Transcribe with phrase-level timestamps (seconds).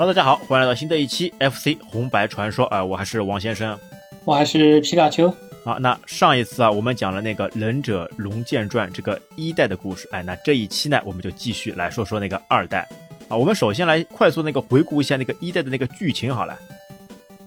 [0.00, 3.78] Hello，大家好，欢迎来到新的一期 FC 红白传说啊、我还是王先生
[4.24, 5.28] 我还是皮卡丘。
[5.62, 5.76] 啊。
[5.78, 12.88] 那上一次啊，我们讲了那个《忍者龙剑传》这个一代的故事，哎，那这一期呢，我们就继续来说说那个二代
[13.28, 13.36] 啊。
[13.36, 16.58] 我们首先来快速那个回顾一下那个一代的那个剧情好了。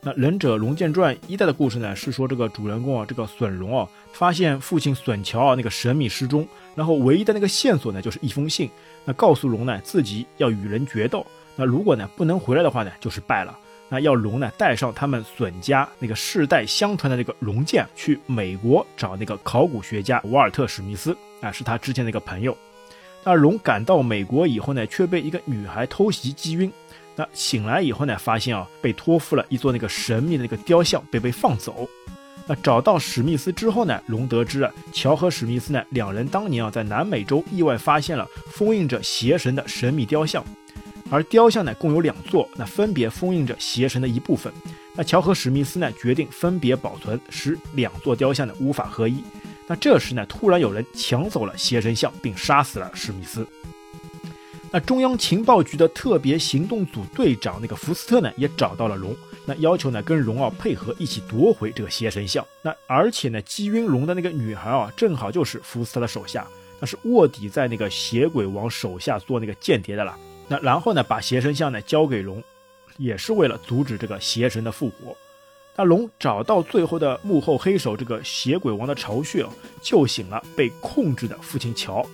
[0.02, 8.70] 那《忍者龙剑传》一代的故事呢，是说这个主人公啊，这个隼龙啊，发现父亲隼乔啊那个神秘失踪，然后唯一的那个线索呢，就是一封信，
[9.06, 13.58] 那告诉龙呢自己要与人决斗，那如果呢不能回来的话呢，就是败了。
[13.90, 22.58] 那要龙呢带上他们损家那个世代相传的这个龙剑，去美国找那个考古学家瓦尔特史密斯啊，是他之前的一个朋友。
[23.24, 26.72] 那龙赶到美国以后呢，却被一个女孩偷袭击晕。
[27.16, 31.88] 那醒来以后呢，发现啊被托付了一座那个神秘的那个雕像被被放走。
[32.48, 40.44] 那找到史密斯之后呢，龙得知啊，乔和史密斯呢两人当年啊在南美洲意外发现了封印着邪神的神秘雕像，
[41.14, 44.52] 而雕像呢共有两座，那分别封印着邪神的一部分。
[44.96, 49.24] 那乔和史密斯呢决定分别保存，使两座雕像呢无法合一。
[49.68, 53.48] 那这时呢，突然有人抢走了邪神像，并杀死了史密斯。
[54.72, 62.44] 那中央情报局的特别行动组队长那个福斯特呢，也找到了龙，那要求呢跟龙啊配合一起夺回这个邪神像。
[62.64, 66.48] 那而且呢，击晕龙的那个女孩啊，正好就是福斯特的手下，
[66.80, 70.18] 那是卧底在那个邪鬼王手下做那个间谍的啦。
[70.54, 72.44] 那然后呢，把邪神像呢交给龙，
[72.98, 75.18] 也是为了阻止这个邪神的复活。
[75.76, 79.50] 那龙找到最后的幕后黑手这个邪鬼王的巢穴哦，
[79.82, 82.06] 救醒了被控制的父亲乔。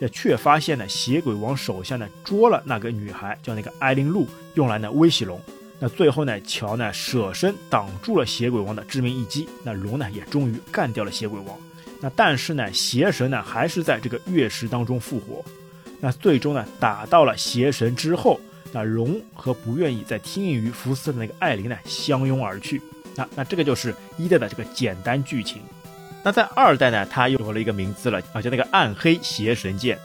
[0.00, 5.40] 也却发现呢，邪鬼王手下呢捉了那个女孩，叫那个艾琳露，用来呢威胁龙。
[5.80, 11.58] 那最后呢，乔呢舍身挡住了邪鬼王的致命一击，那龙呢也终于干掉了邪鬼王。
[12.00, 15.44] 那但是呢，邪神呢还是在这个月食当中复活。
[16.00, 18.40] 那最终呢，打到了邪神之后，
[18.72, 22.80] 那龙和不愿意再听命于福斯的那个艾琳呢相拥而去。
[23.16, 25.60] 那那这个就是一代的这个简单剧情。
[26.22, 29.98] 那在二代呢，它又有了一个名字了啊，叫那个暗黑邪神剑。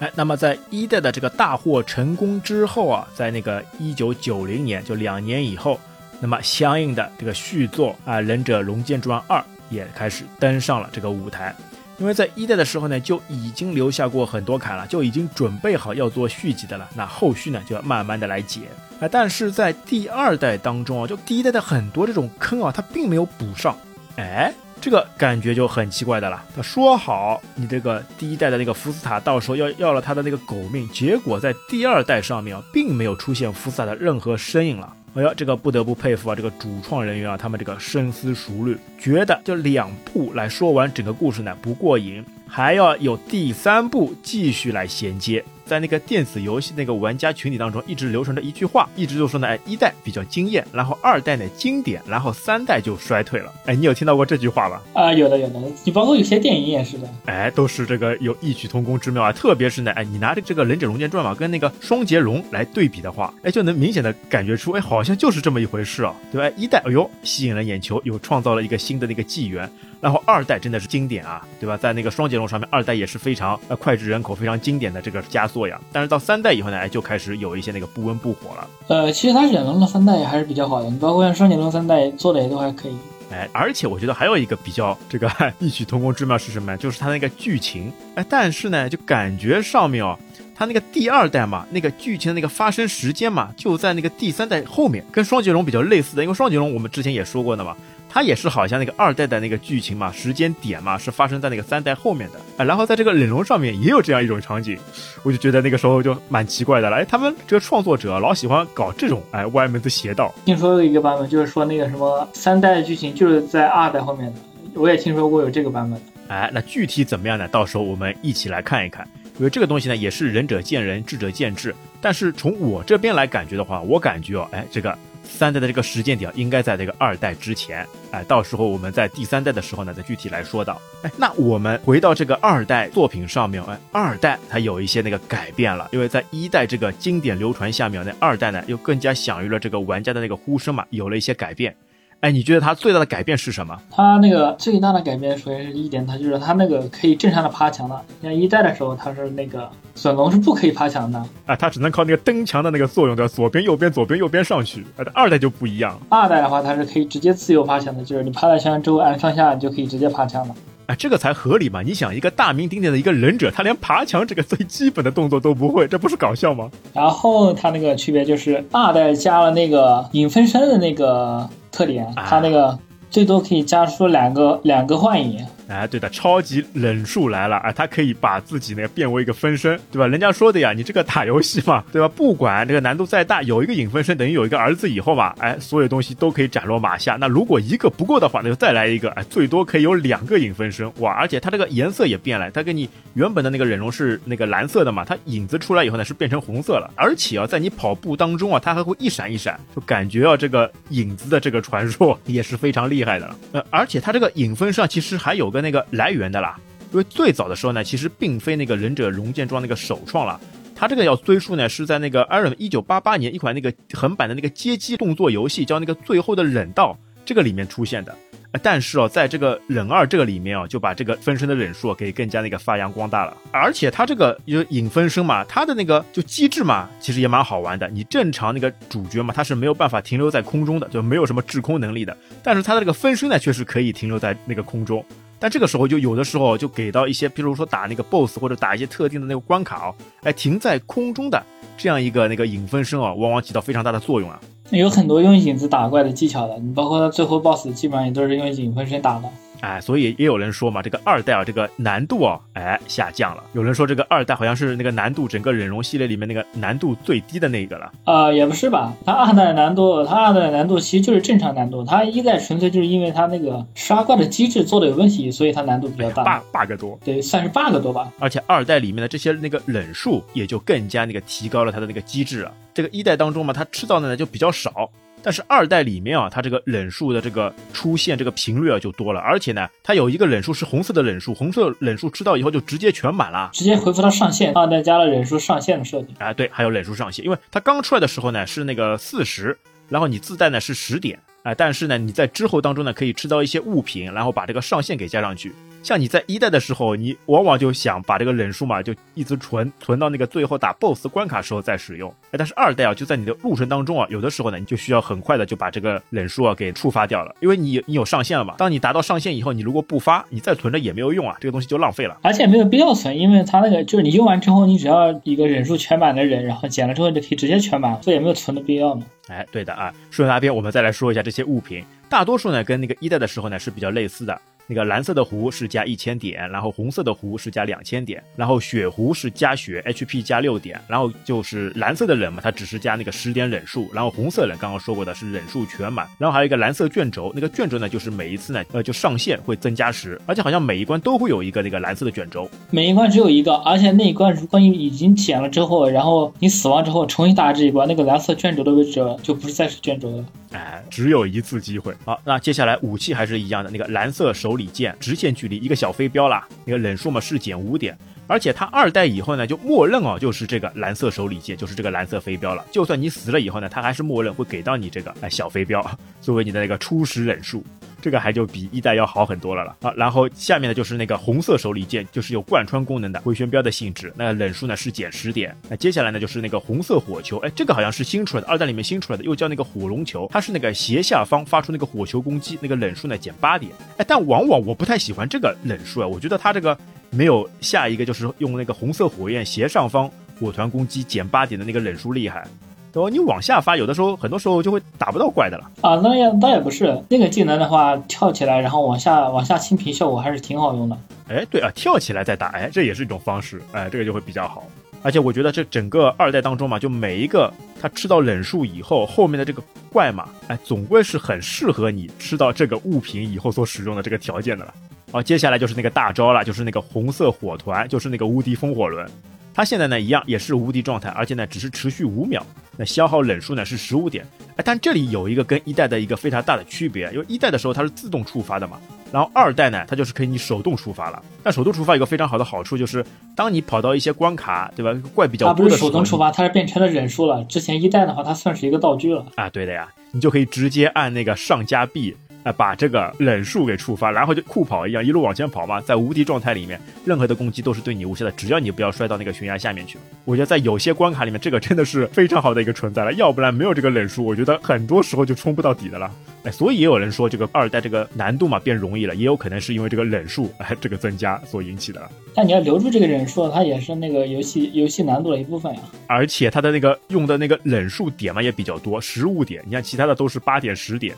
[0.00, 5.80] 哎，那么在一代的这个大获成功之后啊，在那个一九九零年，就两年以后，
[6.20, 9.38] 那么相应的这个续作啊，《忍者龙剑传二》
[9.70, 11.54] 也开始登上了这个舞台。
[11.98, 16.88] 因为在一代的时候呢，就已经留下过很多坎了，就已经准备好要做续集的了。
[16.94, 18.62] 那后续呢，就要慢慢的来解。
[19.00, 23.76] 啊，但是在第二代当中啊，就第一代的很多这种坑啊，它并没有补上。
[24.16, 24.52] 哎。
[24.80, 26.40] 这个感觉就很奇怪的了。
[26.54, 34.94] 他说好，你这个第一代的那个福斯塔到时候要要了他的那个狗命，结果在第二代上面啊，并没有出现福斯塔的任何身影了。
[35.18, 45.44] 哎呀，这个不得不佩服啊，这个主创人员啊，他们这个深思熟虑，觉得就两部来说完整个故事呢不过瘾，还要有第三部继续来衔接。
[45.68, 53.52] 在那个电子游戏那个玩家群体当中，一直流传着一句话，一直就说呢，哎，一代比较惊艳，然后二代呢经典，然后三代就衰退了。
[53.66, 54.82] 哎，你有听到过这句话吧？
[54.94, 57.08] 啊，有的有的，你包括有些电影也是的。
[57.26, 59.30] 哎，都是这个有异曲同工之妙啊。
[59.30, 66.56] 特别是呢，哎，你拿着这个《忍者龙剑传》嘛，跟那个双截龙来对比的话，哎，就能明显的感觉出，哎，好像就是这么一回事啊，对吧？
[66.56, 69.70] 一代，哎呦，吸引了眼球，又创造了一个新的那个纪元。
[70.00, 71.76] 然后二代真的是经典啊，对吧？
[71.76, 75.80] 在那个双截龙上面，二代也是非常呃脍炙人口、非常经典的这个佳作呀。
[75.92, 78.68] 但是到三代以后呢，哎，就开始有一些那个不温不火了。
[78.88, 82.96] 呃，其实它忍龙的三代还是比较好的，你包括像双截龙三代做的也都还可以。
[83.30, 86.76] 哎，而且我觉得还有一个比较这个 异曲同工之妙是什么？
[86.76, 87.92] 就是它那个剧情。
[88.14, 90.18] 哎，但是呢，就感觉上面哦，
[90.54, 96.22] 它那个第二代嘛，那个剧情的那个发生时间嘛，就在那个第三代后面，跟双截龙比较类似的。
[96.22, 97.76] 因为双截龙我们之前也说过的嘛。
[98.08, 104.78] 它也是好像那个二代的那个剧情嘛，时间点嘛是发生在那个三代后面的啊，然后在这个忍龙上面也有这样一种场景，
[105.22, 106.96] 我就觉得那个时候就蛮奇怪的了。
[106.96, 110.34] 哎，他们这个创作者老喜欢搞这种哎歪门子邪道。
[110.44, 114.40] 听说有一个版本就是说那个什么三代的剧情就是在二代后面的，
[114.74, 116.00] 我也听说过有这个版本。
[116.28, 117.46] 哎，那具体怎么样呢？
[117.48, 119.06] 到时候我们一起来看一看。
[119.38, 121.72] 因为这个东西呢也是仁者见仁，智者见智。
[122.00, 124.96] 但是从我这边来感觉的话，我感觉哦，哎这个。
[125.28, 130.80] 三代的这个时间点应该在这个二代之前，哎，到时候我们在第三代的时候呢，再具体来说到。
[131.02, 141.74] 哎，那我们回到这个二代作品上面，哎，二代它有一些那个改变了，因为在一代这个经典流传下面，那二代呢又更加享誉了这个玩家的那个呼声嘛，有了一些改变。
[142.20, 143.80] 哎，你觉得它最大的改变是什么？
[143.92, 148.02] 它那个最大的改变，首先是一点，它就是它那个可以正常的爬墙了。
[148.20, 153.32] 像一代的时候，它是那个隼龙是不可以爬墙的，啊，它只能靠那个蹬墙的那个作用，对吧？
[153.32, 154.84] 左边、右边、左边、右边上去。
[154.96, 160.54] 哎，二代就不一样，二代的话，它是可以直接自由爬墙的，就是你爬到墙之后按上下，你就可以直接爬墙了。
[160.88, 161.82] 哎，这个才合理嘛？
[161.82, 166.70] 你想，一个大名鼎鼎的一个忍者，他连爬墙这个最基本的动作都不会，这不是搞笑吗？
[166.94, 172.78] 然后他那个区别就是二代加了那个影分身的那个特点，他那个
[173.10, 175.44] 最多可以加出两个两个幻影。
[175.68, 177.70] 哎，对的，超级忍术来了啊！
[177.70, 180.06] 他可以把自己那个变为一个分身，对吧？
[180.06, 182.08] 人家说的呀，你这个打游戏嘛， 对吧？
[182.08, 187.18] 不管这个难度再大，有一个影分身等于有一个儿子以后嘛，哎，所有东西都可以斩落马下。
[187.20, 191.12] 那如果一个不够的话，那就再来一个，哎，最多可以有两个影分身，哇！
[191.12, 203.36] 而且它这个颜色也变了，它跟你原本的那个忍龙是那个蓝色的嘛，它影子出来以后呢是变成红色了，而且啊，在你跑步当中啊，它还会一闪一闪，就感觉啊这个影子的这个传说也是非常厉害的。
[203.52, 206.40] 呃，而且它这个影分身其实还有个那个来源的。
[206.40, 206.58] 啦，
[206.92, 210.40] 因为最早的时候呢，其实并非那个忍者龙剑装那个首创了，
[210.74, 218.14] 它这个要追溯呢，是在那个 Iron 一九八八年一款那个横版的那个街机动作游戏叫那个最后的忍道这个里面出现的。
[218.62, 223.36] 但是哦，在这个忍二这个里面哦，就把这个分身的忍术给更加那个发扬光大了。
[223.52, 227.86] 而且它这个就影分身嘛，它的那个就机制嘛，其实也蛮好玩的。
[227.88, 232.16] 你正常那个主角嘛，他是没有办法停留在空中的，就没有什么制空能力的。
[232.42, 235.04] 但是他的这个分身呢，却是可以停留在那个空中。
[235.38, 241.42] 但这个时候就有的时候就给到一些，比如说打那个 BOSS 或者打一些特定的那个关卡哦，哎，停在空中的
[241.76, 244.40] 这样一个那个影分身哦，往往起到非常大的作用啊。
[244.70, 249.30] 有很多用影子打怪的技巧的，你包括他最后 BOSS 基本上也都是用影分身打的。
[249.60, 253.42] 哎，所以也有人说嘛，这个二代啊，这个难度啊，哎下降了。
[253.52, 257.92] 有人说这个二代好像是那个难度整个忍龙系列里面那个难度最低的那个了。
[258.04, 258.92] 啊，也不是吧？
[259.04, 261.84] 它二代难度，它二代难度其实就是正常难度。
[261.84, 266.38] 它一代纯粹就是因为它那个刷怪的机制做的有问题，所以它难度比较大。
[266.38, 268.12] bug bug 多，对，算是 bug 多吧。
[268.18, 272.52] 而且二代里面的这些那个忍术也就更加那个提高了它的那个机制啊。
[272.72, 274.88] 这个一代当中嘛，它吃到的呢就比较少。
[275.28, 284.54] 但是二代里面啊，它这个忍术的这个出现这个频率啊就多了，而且呢，它有一个忍术是红色的忍术，红色忍术吃到以后就直接全满了，直接回复到上限。
[284.54, 289.54] 二代加了忍术上限的设定，哎，对，还有忍术上限，因为它刚出来的时候呢是那个四十，
[289.90, 295.52] 然后你自带呢是十点，哎，但是呢你在之后当中呢可以吃到一些物品，然后把这个上限给加上去。
[295.88, 302.10] 像你在一代的时候，你往往就想把这个忍术嘛，就一直存存到那个最后打 BOSS 关卡时候再使用。
[302.26, 308.54] 哎，但是二代啊，就在你的路程当中啊，有的时候呢，你就需要很快的就把这个忍术啊给触发掉了，因为你你有上限了嘛。
[308.58, 312.18] 当你达到上限以后，你如果不发，你再存着也没有用啊，这个东西就浪费了。
[312.20, 319.06] 而且没有必要存，因为它那个就是你用完之后，你只要一个忍术全满的忍，然后减了之后就可以直接全满，所以也没有存的必要嘛。
[319.28, 319.90] 哎，对的啊。
[320.10, 324.38] 顺便那边我们再来说一下这些物品，大多数呢跟那个一代的时候呢是比较类似的。
[324.68, 350.24] 那个蓝色的壶是加一千点，然后红色的壶是加两千点，然后血壶是加血，HP 加六点，然后就是蓝色的忍嘛，它只是加那个十点忍术，然后红色忍刚刚说过的是忍术全满，然后还有一个蓝色卷轴，那个卷轴呢就是每一次呢呃就上限会增加十，而且好像每一关都会有一个那个蓝色的卷轴，每一关只有一个，而且那一关如果你已经减了之后，然后你死亡之后重新打这一关，那个蓝色卷轴的位置就不是再是卷轴了。
[350.52, 351.94] 哎，只有一次机会。
[352.06, 356.46] 好，那接下来武器还是一样的，那个蓝色手里剑，直线距离一个小飞镖啦。
[356.66, 357.96] 那个忍数嘛是减五点，
[358.28, 362.64] 而且它二代以后呢就默认哦，就是这个蓝色手里剑，就是这个蓝色飞镖了。
[362.70, 365.84] 就算你死了以后呢，它还是默认会给到你这个哎小飞镖，
[366.20, 367.64] 作为你的那个初始忍术。
[368.00, 369.92] 这个还就比一代要好很多了了啊！
[369.96, 374.12] 然后下面呢就是那个红色手里剑，就是有贯穿功能的回旋镖的性质。
[374.16, 375.54] 那忍术呢是减十点。
[375.68, 383.72] 那接下来呢就是那个红色火球，哎，这个好像是新出来的，二代里面新出来的，又叫那个火龙球，它是那个斜下方发出那个火球攻击，那个忍术呢减八点。
[383.96, 386.78] 哎，但往往我不太喜欢这个忍术啊，我觉得它这个
[387.10, 392.46] 没有下一个就是用那个红色火焰斜上方火团攻击减八点的那个忍术厉害。
[392.94, 395.94] 哦，你往下发，有的时候很多时候就会打不到怪的了啊。
[396.02, 400.98] 那也倒也不是那个技能的话，跳起来然后往下往下清屏效果还是挺好用的。
[401.28, 404.64] 哎，对啊，跳起来再打，哎，这也是一种方式，哎，这个就会比较好。
[405.00, 409.62] 而且我觉得这整个二代当中嘛，就每一个他吃到忍术以后，后面的这个
[409.92, 414.74] 怪嘛，哎，总归是很适合你吃到这个物品以后所使用的这个条件的了。
[415.10, 419.08] 好，接下来就是那个大招了，就是那个红色火团，就是那个无敌风火轮。
[419.54, 422.44] 它现在呢一样也是无敌状态，而且呢只是持续五秒，
[422.76, 424.24] 那消耗忍术呢是十五点。
[424.56, 428.78] 哎，但这里有一个跟一代的一个非常大的区别，因为一代的时候它是自动触发的嘛，
[429.10, 431.20] 然后二代呢它就是可以你手动触发了。
[431.42, 434.96] 但手动触发有个非常好的好处就是，当你跑到一些关卡，对吧？
[435.12, 437.42] 怪比较多的时候，手动触发，它是变成了忍术了。
[437.46, 439.26] 之前一代的话，它算是一个道具了。
[439.34, 442.14] 啊，对的呀，你就可以直接按那个上加 B。
[442.48, 449.98] 哎，把这个忍术给触发，然后就酷跑一样一路往前跑嘛，在无敌状态里面，任何的攻击都是对你无效的，只要你不要摔到那个悬崖下面去。
[450.24, 456.10] 我觉得在有些关卡里面，这个真的是非常好的一个存在了，要不然没有这个忍术，我觉得很多时候就冲不到底的了。
[456.44, 462.08] 哎，所以也有人说这个二代这个难度嘛变容易了，也有可能是因为这个忍术哎这个增加所引起的。
[462.34, 465.80] 但你要留住这个忍术，它也是那个游戏游戏难度的一部分呀。
[466.06, 471.14] 而且它的那个用的那个忍术点嘛也比较多，十五点，你看其他的都是八点十点。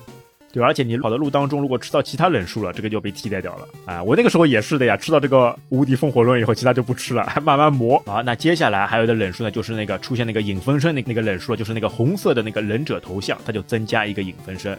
[0.53, 4.03] 对，而且你跑的路当中，如果吃到其他忍术了，这个就被替代掉了啊！
[4.03, 8.21] 我那个时候也是的呀，吃到这个无敌风火轮以后，其他就不吃了，还 慢慢磨啊。
[8.23, 14.77] 那接下来还有的忍术呢，就是那个出现那个影分身那那个忍术，就是那个红色的那个忍者头像，它就增加一个影分身。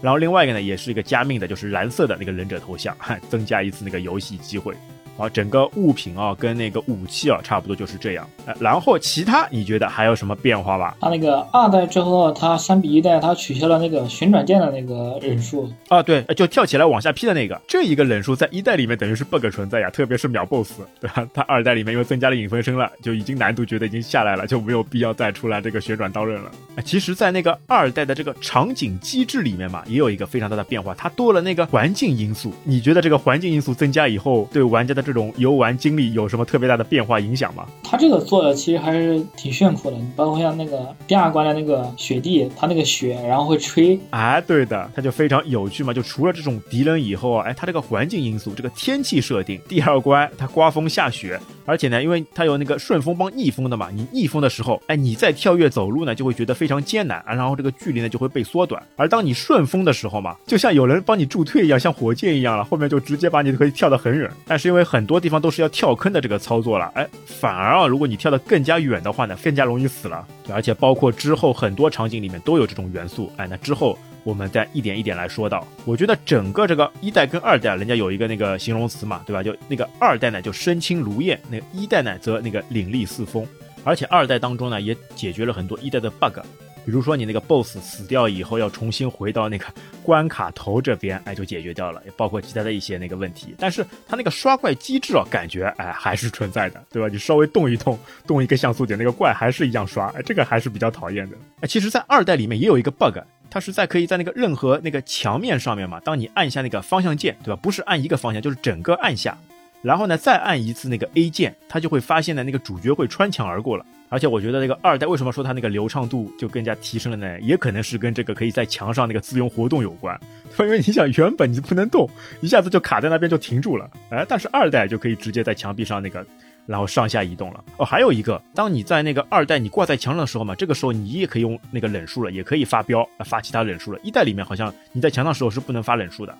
[0.00, 2.96] 然后另外一个呢，也是一个加命的，就是蓝色的那个忍者头像，
[3.28, 4.72] 增加一次那个游戏机会。
[5.18, 8.26] 啊，整个物品啊，跟那个武器啊，差不多就是这样。
[8.46, 10.96] 呃，然后其他你觉得还有什么变化吧？
[11.00, 21.28] 它那个二代之后，它相比一代，它取消了那个旋转键的那个忍术啊，对，就跳起来往下劈的那个，这一个忍术在一代里面等于是 bug 存在呀，特别是秒 boss，对吧？
[21.34, 26.50] 它二代里面因为增加了影分身了，就已经难度觉得已经下来了，就没有必要再出来这个旋转刀刃了。
[26.84, 32.52] 其实，在那个二代的这个场景机制里面嘛，也有一个非常大的变化，它多了那个环境因素。
[32.62, 37.66] 你觉得这个环境因素增加以后，对玩家的这种游玩经历有什么特别大的变化影响吗？
[37.82, 45.94] 他这个做的其实还是挺炫酷的，你包括像那个第二关的那个雪地，它那个雪然后会吹，哎，对的，它就非常有趣嘛。
[45.94, 58.82] 就除了这种敌人以后啊，哎，它这个环境因素，这个天气设定，第二关它刮风下雪，而且呢，因为它有那个顺风帮逆风的嘛，你逆风的时候，哎，你在跳跃走路呢，就会觉得非常艰难啊，然后这个距离呢就会被缩短。
[58.96, 64.30] 而当你顺风的时候嘛，就像有人帮你助推一样，像火箭一样了，后面就直接把你可以跳得很远。
[64.46, 70.26] 但是因为很很多地方都是要跳坑的这个操作了，哎，反而啊，如果你跳得更加远的话呢，更加容易死了。
[70.52, 73.30] 而且包括之后很多场景里面都有这种元素。
[73.36, 75.64] 哎，那之后我们再一点一点来说到。
[75.84, 79.40] 我觉得整个这个一代跟二代，人家有一个那个形容词嘛，对吧？
[79.40, 83.46] 就那个二代呢就身轻如燕，那个一代呢则那个凛厉似风。
[83.84, 86.40] 而且二代当中呢也解决了很多一代的 bug。
[86.88, 89.66] 比如说你那个 BOSS 死掉以后要重新回到那个
[90.02, 93.54] 关卡头这边，哎，就解决掉了，也包括其他的一些那个问题。
[93.58, 97.06] 但是它那个刷怪机制啊，感觉哎还是存在的，对吧？
[97.12, 101.36] 你稍微动一动，动一个像素点，那个怪还是一样刷，哎，这个还是比较讨厌的。
[101.60, 103.18] 哎，其实，在二代里面也有一个 bug，
[103.50, 107.60] 它是在可以在那个任何那个墙面上面嘛，当你按下那个方向键，对吧？
[107.62, 109.36] 不是按一个方向，就是整个按下，
[109.82, 113.84] 然后呢再按一次那个 A 键，它就会发现呢那个主角会穿墙而过了。
[114.10, 117.38] 而且我觉得那个二代为什么说它那个流畅度就更加提升了呢？
[117.40, 120.18] 也可能是跟这个可以在墙上那个自由活动有关。
[120.60, 122.08] 因为你想，原本你不能动，
[122.40, 123.88] 一下子就卡在那边就停住了。
[124.08, 126.24] 哎，但是二代就可以直接在墙壁上那个，
[126.64, 127.62] 然后上下移动了。
[127.76, 134.00] 哦，还有一个，当你在那个二代你挂在墙上的时候嘛，这个时候你也可以用那个忍术了，也可以发飙发其他忍术了。
[134.02, 136.34] 一代里面好像你在墙上的时候是不能发忍术的。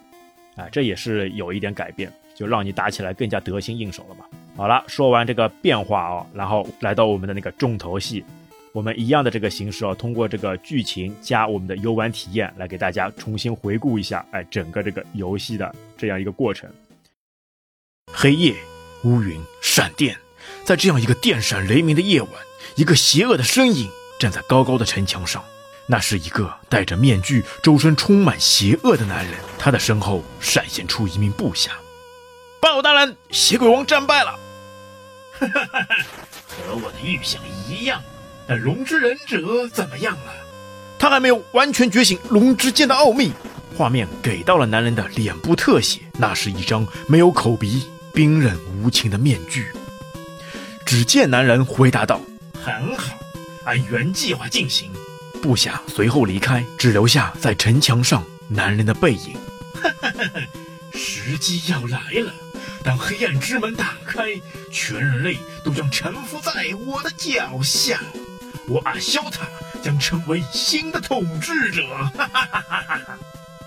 [0.58, 4.24] 哎，这也是有一点改变，就让你打起来更加得心应手了嘛。
[4.56, 8.24] 好了，说完这个变化哦，然后来到我们的那个重头戏，
[8.72, 16.68] 我们一样的这个形式哦，通过这个剧情加我们的游玩体验来给大家重新回顾一下，哎，整个这个游戏的这样一个过程。
[18.12, 18.52] 黑夜、
[19.04, 20.16] 乌云、闪电，
[20.64, 22.30] 在这样一个电闪雷鸣的夜晚，
[22.74, 23.88] 一个邪恶的身影
[24.18, 25.44] 站在高高的城墙上，
[25.90, 31.72] 那是一个戴着面具、周身充满邪恶的男人，他的身后闪现出一名部下。
[32.60, 34.38] 报告大人，邪鬼王战败了。
[35.38, 35.96] 哈哈哈哈
[36.46, 38.02] 和我的预想一样。
[38.46, 40.32] 那龙之忍者怎么样了？
[40.98, 43.32] 他还没有完全觉醒龙之剑的奥秘。
[43.76, 49.72] 画面给到了男人的脸部特写，那是一张没有口鼻、冰冷无情的面具。
[50.84, 52.20] 只见男人回答道
[52.64, 53.14] ：“很好，
[53.64, 54.90] 按原计划进行。”
[55.38, 59.34] 部下随后离开，只留下在城墙上男人的背影。
[59.74, 60.40] 哈哈哈哈
[60.92, 62.32] 时机要来了。
[62.82, 64.22] 当黑暗之门打开，
[64.72, 66.52] 全人类都将臣服在
[66.86, 68.00] 我的脚下。
[68.66, 69.46] 我阿肖塔
[69.82, 71.86] 将成为新的统治者。
[72.16, 73.18] 哈哈哈哈哈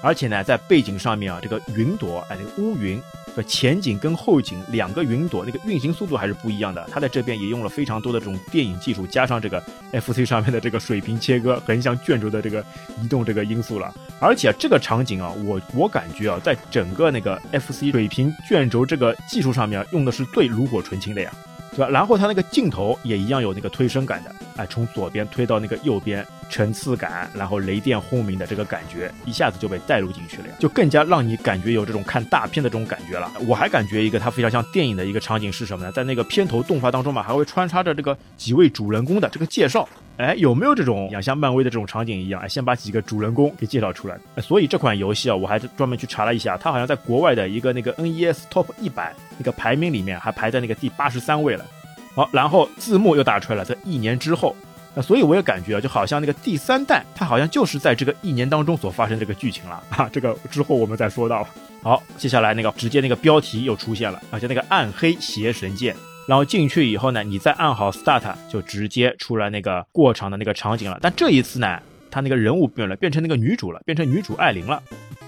[0.01, 3.01] 而且呢，在背景上面啊，这个云朵，哎，这个乌云。
[3.33, 6.85] 这前景跟后景两个云朵，那个运行速度还是不一样的。
[6.91, 12.61] 它在这边也用了非常多的这种电影技术，加上这个 FC 上面的这个水平切割、横向卷轴的这个
[13.01, 13.93] 移动这个因素了。
[14.19, 21.31] 而且这个场景啊，我我感觉啊，在整个那个 FC 水平卷轴这个技术上面用的是最炉火纯青的呀。
[21.71, 21.89] 对吧？
[21.89, 33.31] 然后它那个镜头也一样有那个推升感的，哎，从左边推到那个右边，层次感，然后雷电轰鸣的这个感觉，一下子就被带入进去了呀，就更加让你感觉有这种看大片的这种感觉了。
[33.47, 35.91] 我还感觉一个它非常像电影的一个场景是什么呢？
[35.91, 39.87] 在那个片头动画当中嘛，还会穿插着这个几位主人公的这个介绍。
[40.25, 44.17] 哎，有没有这种像漫威的这种场景一样，哎，先把几个主人公给介绍出来？
[44.41, 51.65] 所以这款游戏啊，我还专门去查了一下，它好像在国外的一个那个 NES Top 一百那个排名里面，还排在那个第八十三位了。
[52.13, 54.55] 好，然后字幕又打出来了，在一年之后。
[54.93, 60.09] 那所以我也感觉啊，就好像那个第三代，它好像就是在这个一年当中所发生这个剧情了 啊。
[60.11, 61.47] 这个之后我们再说到。
[61.81, 65.95] 好，接下来那个直接那个标题又出现了，而且那个暗黑邪神剑。
[66.27, 70.99] 然后进去以后呢，你再按好 Start，就直接出来那个过场的那个场景了。
[71.01, 74.81] 但这一次呢，他那个人物变了，变成那个女主了，变成女主艾琳了，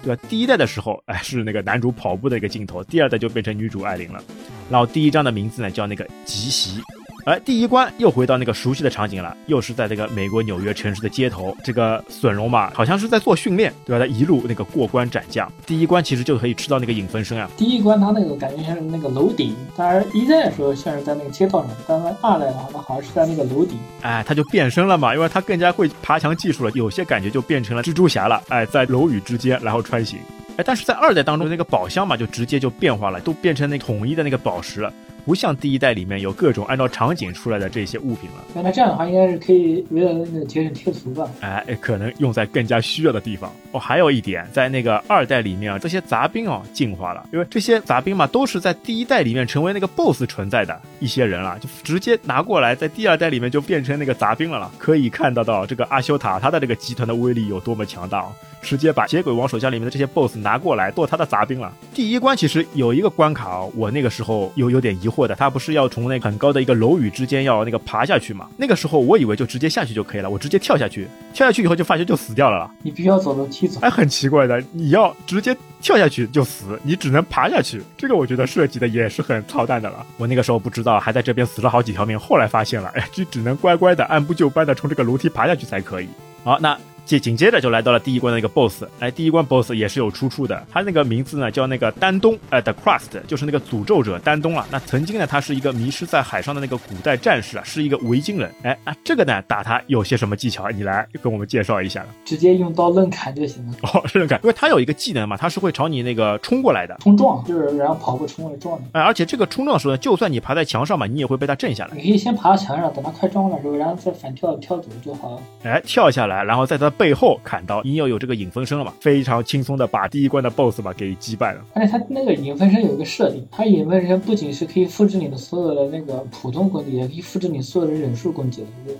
[0.04, 0.22] 对吧？
[0.30, 4.24] 第一代的时候， 哎，是那个男主跑步的一个镜头，第二代就变成女主艾琳了。
[4.70, 6.82] 然后第一章的名字呢叫那个吉席。
[7.26, 11.56] 而第一关又回到那个熟悉的场景了，又是在这个美国纽约城市的街头。
[11.64, 14.06] 这个隼龙嘛，好像是在做训练，对吧？
[14.06, 15.50] 他一路那个过关斩将。
[15.66, 17.50] 第一关其实就可以吃到那个影分身啊。
[17.56, 23.80] 第一关他那个感觉像是那个楼顶，当然一代的时候像是在那个街道上，但是二代的话，它好像是在那个楼顶。
[24.02, 28.42] 哎，他就变身了嘛，因为他更加会爬墙技术了，有些感觉就变成了蜘蛛侠了。
[28.50, 30.20] 哎，在楼宇之间然后穿行。
[30.58, 34.92] 哎，但是在二代当中那个宝箱嘛，就直接就变化了，都变成那统一的那个宝石了。
[35.26, 38.44] 不像第一代里面有各种按照场景出来的这些物品了。
[38.54, 41.30] 那这样的话，应该是可以为了那个节省贴图吧？
[41.42, 43.52] 哎，可能用在更加需要的地方。
[43.72, 54.72] 哦，还有一点，在那个二代里面啊，这些杂兵哦进化了，因为这些杂兵嘛都是在第一代里面成为那个 BOSS 存在的一些人了，就直接拿过来，在第二代里面就变成那个杂兵了了。
[54.78, 58.26] 可以看得到这个阿修塔他的这个集团的威力有多么强大，
[58.62, 61.74] 直接把铁鬼王手下里面的这些 BOSS 拿过来做他的杂兵了。
[61.94, 65.84] 第一关其实有一个关卡哦，我那个时候有有点疑惑的，他不是要。
[65.94, 68.50] 从那很高的一个楼宇之间要那个爬下去嘛？
[68.58, 72.72] 那个时候我以为就直接下去就可以了，我直接跳下去，跳下去以后就发现就死掉了。
[72.82, 73.80] 你必须要走楼梯走。
[73.82, 77.80] 哎，很奇怪的，你要直接跳下去就死，你只能爬下去。
[77.96, 80.04] 这个我觉得设计的也是很操蛋的了。
[80.18, 86.08] 我那个时候不知道，还在这边死了好几条命，后来发现了，哎，就只能乖乖的按部就班的从这个楼梯爬下去才可以。
[86.44, 86.76] 好，那。
[87.06, 94.66] 接紧接着就来到了第一关的一个 boss，哎，第一关 boss 也是有出处的，他那个名字呢叫那个丹东，哎，The Crust，就是那个诅咒者丹东啊。
[94.72, 98.50] 那曾经呢，他是一个迷失在海上的那个古代战士啊，是一个维京人。
[98.64, 100.70] 哎，那这个呢打他有些什么技巧？
[100.72, 102.06] 你来跟我们介绍一下。
[102.24, 103.74] 直接用刀愣砍就行了。
[103.82, 108.86] 哦，愣砍，因为他有一个技能嘛，他是会朝你那个冲过来的，冲撞，就是然后跑步冲过来撞你。
[108.94, 111.92] 哎，而且这个冲撞的时候呢，就算你爬在墙上嘛，你也会被他震下来。
[111.96, 115.42] 你可以先爬到墙上，等他快撞过来的时候，然后再反跳跳走就好了。
[115.64, 117.82] 哎，跳下来，然后在他背后砍刀。
[117.84, 118.94] 你要有这个影分身了嘛？
[119.00, 121.66] 非常轻松的把第一关的 BOSS 吧给击败了。
[121.74, 128.94] 而且他那个影分身有一个设定，他影分身不仅是可以复制你的所有的那个普通攻击，也可以复制你所有的忍术攻击的。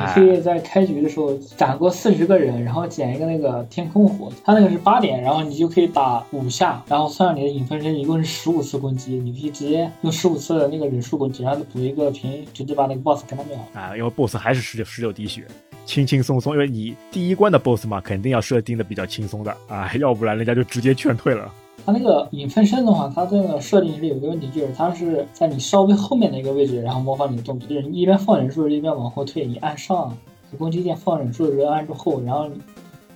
[0.00, 13.58] 你可以在开局的时候斩过四十个人，然后捡一个那个天空火，它那个是八点，然后你就可以打五下，然后算上你的影分身一共是十五次攻击，你可以直接用十五次的那个忍术攻击，然后补一个平，直接把那个 BOSS 给他秒。
[13.74, 15.44] 啊，因为 BOSS 还是十九十九滴血。
[15.84, 21.48] 轻轻松松，因为你第一关的 BOSS 嘛，肯定要设定的比较轻松的啊，要不然人家就直接劝退了。
[21.86, 30.12] 他那个影分身的话，它这个设定是有个问题，就是它是在你稍微后面的一个位置，然后模仿你的动作，就是你一边放忍术一边往后退，你按上
[30.58, 32.50] 攻击键放忍术的时候按住后，然后。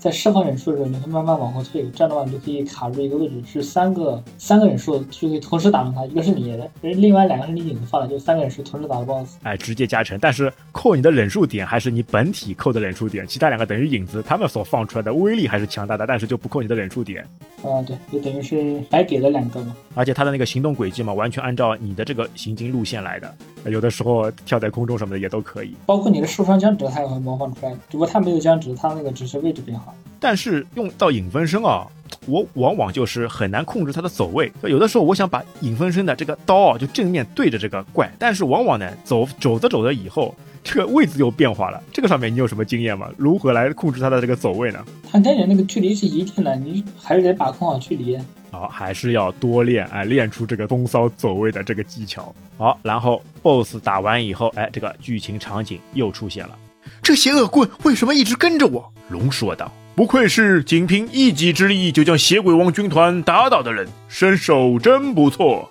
[0.00, 9.36] 在释放忍术的时候，你会慢慢往后退，这样的话你就可以卡住一个位置，是三个三个忍术就可以同时打中他，一个是你的，另外两个是你影子放的，就三个忍术同时打 BOSS。
[9.42, 17.22] 哎，直接加成，但是扣你的忍术点还是你本体扣的忍术点，其他两个等于影子，他们所放出来的威力还是强大的，但是就不扣你的忍术点。
[17.62, 19.76] 啊，对，就等于是白给了两个嘛。
[19.94, 23.34] 而且他的那个行动轨迹嘛，完全按照你的这个行进路线来的，
[23.66, 25.74] 有的时候跳在空中什么的也都可以。
[25.84, 29.89] 包括你的受伤僵直，他也会模仿出来，只不过他没有僵直，他那个只是位置变化。
[30.18, 31.86] 但是用到影分身啊，
[32.26, 34.52] 我往往就是很难控制它的走位。
[34.62, 41.82] 有的时候我想把影分身的这个刀啊，就正面对着这个怪，但是往往呢，走走着走着以后，这个位置又变化了。
[41.92, 43.08] 这个上面你有什么经验吗？
[43.16, 44.84] 如何来控制它的这个走位呢？
[45.10, 48.18] 它跟你那个距离是一定的，你还是得把控好距离。
[48.50, 52.34] 好，还是要多练哎，练出这个风骚走位的这个技巧。
[52.58, 56.58] 好，然后 BOSS 打完以后，哎，这个剧情场景又出现了。
[57.02, 58.92] 这邪恶棍为什么一直跟着我？
[59.08, 59.72] 龙说道。
[59.96, 65.70] 不愧是仅凭一己之力就将邪鬼王军团打倒的人，身手真不错。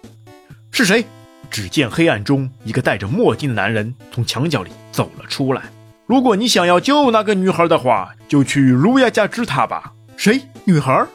[0.72, 1.04] 是谁？
[1.50, 5.63] 只见黑暗中一个戴着墨镜的男人从墙角里走了出来。
[6.06, 9.93] 如果你想要救那个女孩的话，就去卢亚家支她吧。
[10.15, 10.41] 谁？
[10.65, 11.08] 女孩？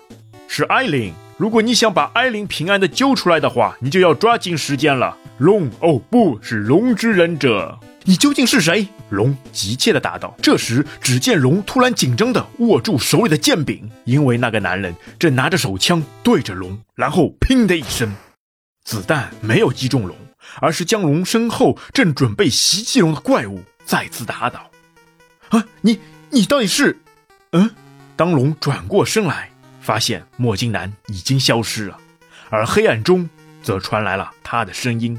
[0.48, 1.12] 是艾琳。
[1.37, 5.16] 如果你想把艾琳平安的救出来的话，你就要抓紧时间了。
[5.38, 7.78] 龙哦，不是龙之忍者。
[8.06, 8.86] 你究竟是谁？
[9.08, 10.36] 龙急切地答道。
[10.42, 18.14] 这时，只见龙突然紧张地握住手里的剑柄，因为那个男人正拿着手枪对着龙，然后“砰”的一声，
[18.84, 20.14] 子弹没有击中龙，
[20.60, 24.70] 而是将龙身后正准备袭击龙的怪物再次打倒。
[25.48, 25.98] 啊，你
[26.30, 26.98] 你到底是？
[27.52, 27.70] 嗯？
[28.16, 31.98] 当龙转过身来，发现墨镜男已经消失了，
[32.50, 33.28] 而黑暗中
[33.62, 35.18] 则传来了他的声音：“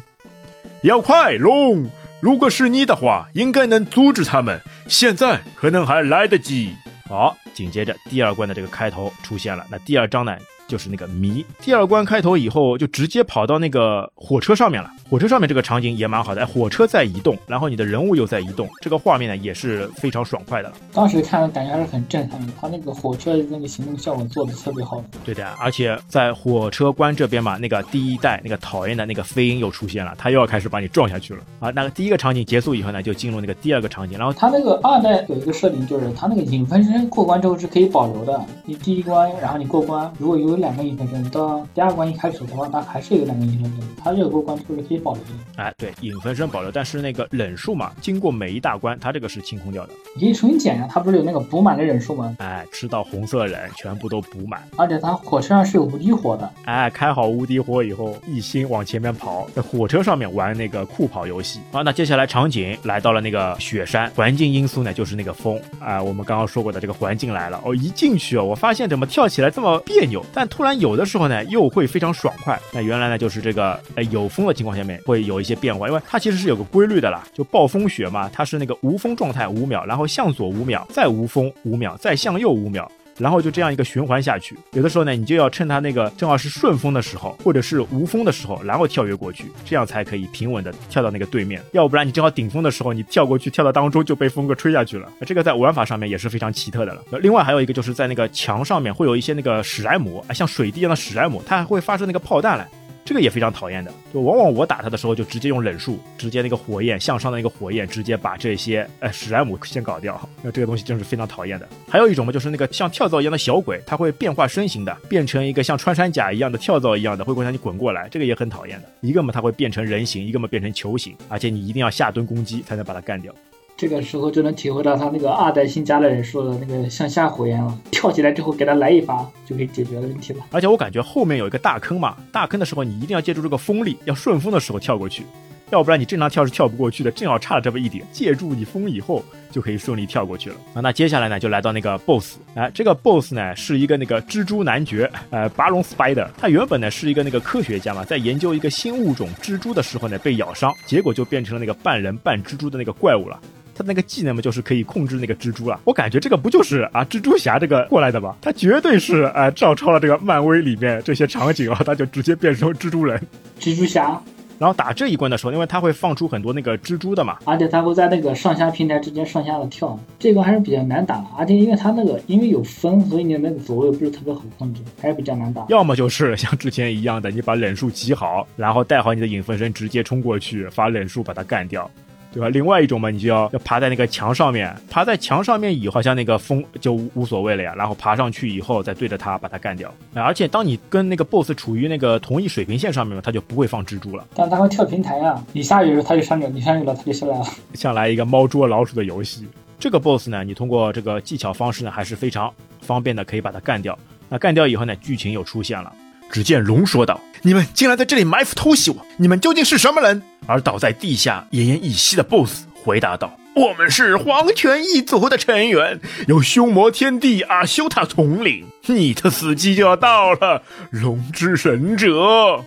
[0.83, 1.89] 要快，龙！
[2.25, 4.59] 如果是你的话，应该能阻止他们。
[4.88, 6.75] 现在可能还来得及。”
[7.07, 9.63] 好，紧接着第二关的这个开头出现了。
[9.69, 10.35] 那第二章呢？
[10.67, 14.89] 就是那个谜，第二关开头以后就直接跑到那个火车上面了。
[15.10, 20.71] 火车上面这个场景也蛮好的，哎，火车在移动，然后你的人物又在移动，这个画面呢也是非常爽快的。
[20.91, 25.04] 当时看感觉还是很震撼的，他那个火车的那个行动效果做的特别好。
[25.23, 31.39] 对的，而且在火车关这边嘛，那个第一代那个讨厌的那个飞鹰又出现了，他又要开始把你撞下去了。
[31.60, 38.43] 啊，那个第一个场景结束以后呢，就进入那个第二个场景，然后他那个二代有一个设定，就是他那个影分身过关之后是可以保留的。
[38.65, 41.29] 你第一关，然后你过关，如果有两个影分身。
[41.29, 45.29] 到第二关一开始的话，它还是有两个影分身，它这个过关是不是可以保留的。
[45.57, 49.93] 哎，对，影分身保留，但是那个忍术嘛，经过每一大关，它这个是清空掉的。
[50.15, 52.35] 你可以重新捡呀，它不是有那个补满的忍术吗？
[52.39, 54.61] 哎，吃到红色忍全部都补满。
[54.77, 56.49] 而且它火车上是有无敌火的。
[56.65, 61.59] 哎，开好无敌火以后，一心往前面跑，在火车上面玩那个酷跑游戏。
[61.71, 67.61] 好，那接下来场景来到了那个雪山，环境因素呢就是那个风啊，我们刚刚说过的这个环境来了。
[67.65, 71.25] 哦，一进去哦，我发现怎么跳起来这么别扭，但突然有的时候。
[71.27, 72.55] 呢又会非常爽快。
[72.71, 82.91] 那原来呢就是这个，呃有风的情况下面会有一些变化，因为它其实是有个规律的啦，就暴风雪嘛，它是那个无风状态五秒，然后向左五秒，再无风五秒，再向右五秒。
[83.17, 91.62] 然后就这样一个循环下去，有的时候呢，你就要趁它那个正好是顺风的时候，或者是无风的时候，然后跳跃过去，这样才可以平稳的跳到那个对面。
[91.71, 95.10] 要不然你正好顶风的时候，你跳过去，跳到当中就被风给吹下去了。
[95.25, 97.01] 这个在玩法上面也是非常奇特的了。
[97.21, 102.67] 另外还有一个就是在那个墙上面会有一些那个史莱姆，像水滴一样的史莱姆，它还会发射那个炮弹来。
[103.05, 110.19] 这个也非常讨厌的，就往往我打他的时候就直接用忍术，直接那个火焰向上的那个火焰，直接把这些呃史莱姆先搞掉。
[110.41, 111.69] 那这个东西真是非常讨厌的。
[111.87, 118.09] 还有一种嘛，就是那个像跳蚤一样的小鬼，它会变化身形的，变成一个像穿山甲一样的跳蚤一样的，会向你滚过来。
[118.09, 118.89] 这个也很讨厌的。
[119.01, 123.31] 一个嘛，它会变成人形；一个嘛，变成球形，而且你一定要下蹲攻击才能把它干掉。
[123.77, 130.39] 这个时候就能体会到他那个二代新加的人说的那个向下火焰了，跳起来之后给他来一发就可以解决问题了。
[130.51, 135.23] 而且我感觉后面有一个大坑嘛，大坑的时候你一定要借助这个风力，要顺风的时候跳过去，
[135.71, 140.79] 要不然你正常跳是跳不过去的，正好差了这么一点，借助你风以后就可以顺利跳过去了啊。
[140.79, 153.38] 那接下来呢就来到那个 BOSS，哎，这个 BOSS 呢是一个那个蜘蛛男爵，呃，巴龙 Spider，他原本呢是一个那个科学家嘛，在研究一个新物种蜘蛛的时候呢被咬伤，结果就变成了那个半人半蜘蛛的那个怪物了。
[153.75, 155.79] 他那个技能嘛，就是可以控制那个蜘蛛了。
[155.83, 158.35] 我感觉这个不就是啊，蜘蛛侠这个过来的吗？
[158.41, 163.21] 他绝对是啊，照抄了这个漫威里面这些场景啊，他就直接变成蜘蛛人、
[163.59, 164.19] 蜘蛛侠。
[164.57, 171.21] 然后打这一关的时候，因为他会放出很多那个蜘蛛的嘛，而且他会在那个上下平台之间上下的跳，这关还是比较难打。
[171.38, 175.65] 而且因为他那个因为有风，所以你那个走位不是特别好控制，还是比较难打。
[175.67, 181.91] 要么就是像之前一样的，你把忍术集好，然后带好你的影分身，直接冲过去发忍术把它干掉。
[182.35, 182.49] 对吧？
[182.49, 187.73] 另外一种嘛，你就要要爬在那个墙上面，爬在墙上面以后，好像那个风就无所谓了呀。
[187.77, 189.91] 然后爬上去以后，再对着它把它干掉。
[190.13, 194.27] 而且当你跟那个 BOSS 处于那个同一水平线上面嘛，它就不会放蜘蛛了。
[194.35, 195.41] 但它会跳平台啊！
[195.53, 197.45] 你下去它就上去，你上去了它就下来了。
[197.73, 199.47] 像来一个猫捉老鼠的游戏。
[199.79, 203.97] 这个 BOSS 呢，你通过这个技巧方式呢，还是非常方便的，可以把它干掉。
[204.27, 205.93] 那干掉以后呢，剧情又出现了。
[206.35, 209.05] 只见龙说道：“你们竟然在这里埋伏偷袭我！
[209.15, 218.65] 你们究竟是什么人？”而倒在地下奄奄一息的 BOSS 回答道：“我们是黄泉一族的成员，由凶魔天帝阿修塔统领。
[218.87, 222.65] 你的死期就要到了，龙之神者。”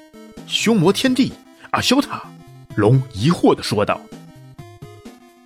[0.48, 1.34] 凶魔天帝
[1.72, 2.22] 阿修塔，
[2.74, 4.00] 龙疑惑的说道。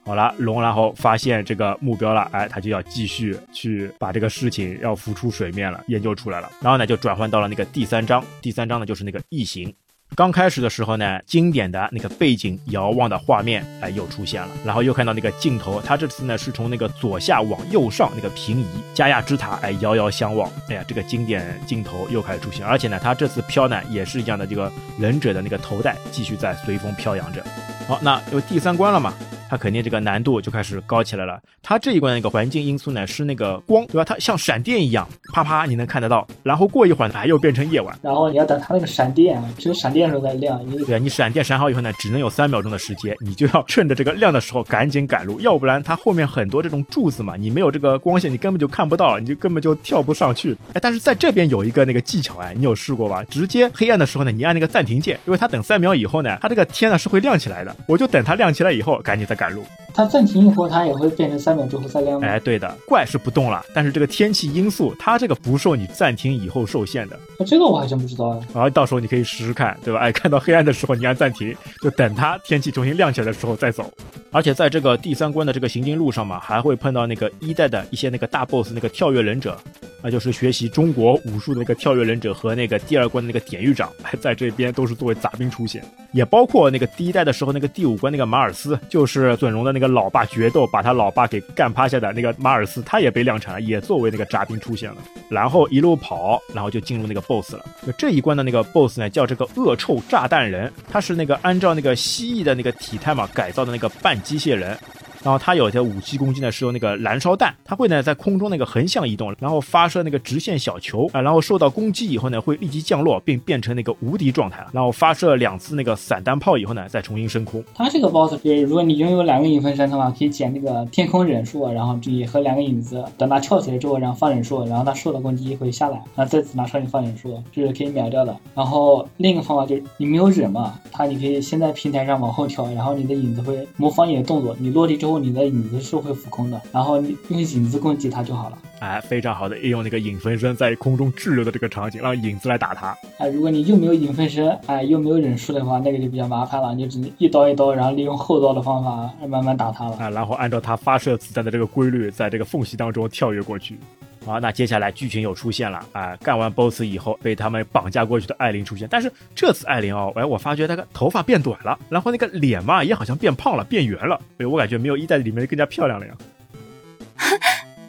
[0.05, 6.51] 好了，龙然后发现这个目标了，哎，他就要继续去把这个事情要浮出水面了，研究出来了。
[6.61, 9.73] 然后呢，就转换到了那个第三章，第三章呢就是那个异形。
[10.15, 14.49] 刚开始的时候呢，经典的那个背景遥望的画面，哎，又出现了。
[14.65, 20.51] 然后又看到那个镜头，他这次呢是从那个左下往右上那个平移，加亚之塔，哎，遥遥相望。
[20.69, 27.43] 哎呀，这个经典镜头又开始出现，而且呢，他这次飘呢也是一样的，这个忍者的那个头带继续在随风飘扬着。
[27.87, 29.15] 好，那有第三关了嘛？
[29.53, 31.39] 它肯定这个难度就开始高起来了。
[31.63, 34.03] 它这一关的一个环境因素呢是那个光，对吧？
[34.03, 36.27] 它像闪电一样，啪啪你能看得到。
[36.43, 37.95] 然后过一会儿呢，哎，又变成夜晚。
[38.01, 40.59] 然后你要等它那个闪电，只有闪电的时候再亮。
[40.87, 50.57] 对啊，你闪电闪好以后呢，只能有三秒钟的时间，你就要趁着这个亮的时候赶紧赶路，要不然它后面很多这种柱子嘛，你没有这个光线，你根本就看不到，你就根本就跳不上去。
[50.73, 53.23] 哎，但是在这边有一个那个技巧哎，你有试过吧？
[53.25, 57.77] 直接黑暗的时候呢，你按那个暂停键，因为它等三秒以后呢，它这个天呢是会亮起来的。
[57.87, 59.65] 我就等它亮起来以后，赶紧再赶路。
[59.95, 62.19] 它暂停一会儿，它也会变成三秒之后再亮。
[62.21, 67.19] 哎，对的，怪是不动了，但是这个天气因素，它这个不受你暂停以后受限的。
[67.45, 68.41] 这个我还真不知道啊。
[68.55, 70.01] 然后到时候你可以试试看，对吧？
[70.07, 73.93] 哎，看到黑暗的时候你按暂停，就等它天气重新亮起来的时候再走。
[74.31, 79.59] 而且在这个第三关的这个行进路上嘛，还会碰到那个一代的一些那个大 boss，那个跳跃忍者，
[80.03, 94.97] 那就是学习中国武术的那个跳跃忍者和那个第二关的那个典狱长， 在这边都是作为杂兵出现，也包括那个第一代的时候那个第五关那个马尔斯，就是准容的那个老爸决斗把他老爸给干趴下的那个马尔斯，他也被量产了，也作为那个杂兵出现了。
[95.29, 97.65] 然后一路跑，然后就进入那个 boss 了。
[97.87, 104.19] 就这一关的那个 boss 呢，叫这个恶臭炸弹人，他是那个按照那个蜥蜴的那个体态嘛改造的那个半。
[104.23, 104.79] 机械人。
[105.23, 117.63] 然后它有些武器攻击呢，是用那个燃烧弹，它会呢在空中那个横向移动，然后发射那个直线小球啊，然后受到攻击以后呢，会立即降落并变成那个无敌状态，然后发射两次那个散弹炮以后呢，再重新升空。
[117.75, 128.37] 它这个 boss 是，如果你拥有两个影分身的话，可以捡那个天空忍术，然后注意和两个影子，等它跳起来之后，然后放忍术，然后它受到攻击会下来，然后再次拿超你放忍术，这是可以秒掉的。
[128.55, 135.12] 然后另一个方法就是你没有忍嘛，它你可以先在平台上往后跳，然后你的影子会模仿你的动作，你落地之后。
[135.19, 138.59] 你的影子是会浮空的，然后你用影子攻击它就好了。
[138.81, 142.97] 哎，非常好的利用那个影分身在空中滞留的这个场景，让影子来打他。
[143.19, 149.97] 哎，如果你又没有影分身，哎，又没有忍术的话，那个就比较麻烦了，你就只能一刀一刀，然后利用后刀的方法慢慢打他了。
[149.99, 153.79] 啊，然后按照他发射子弹的这个规律，在这个缝隙当中跳跃过去。
[154.25, 156.17] 好，那接下来剧情又出现了啊！
[156.17, 166.15] 干完 BOSS 以后，被他们绑架过去的艾琳出现，但是这次艾琳哦，哎，我发觉那个头发变短了，然后那个脸嘛也好像变胖了，变圆了，哎，我感觉没有一代里面更加漂亮了呀。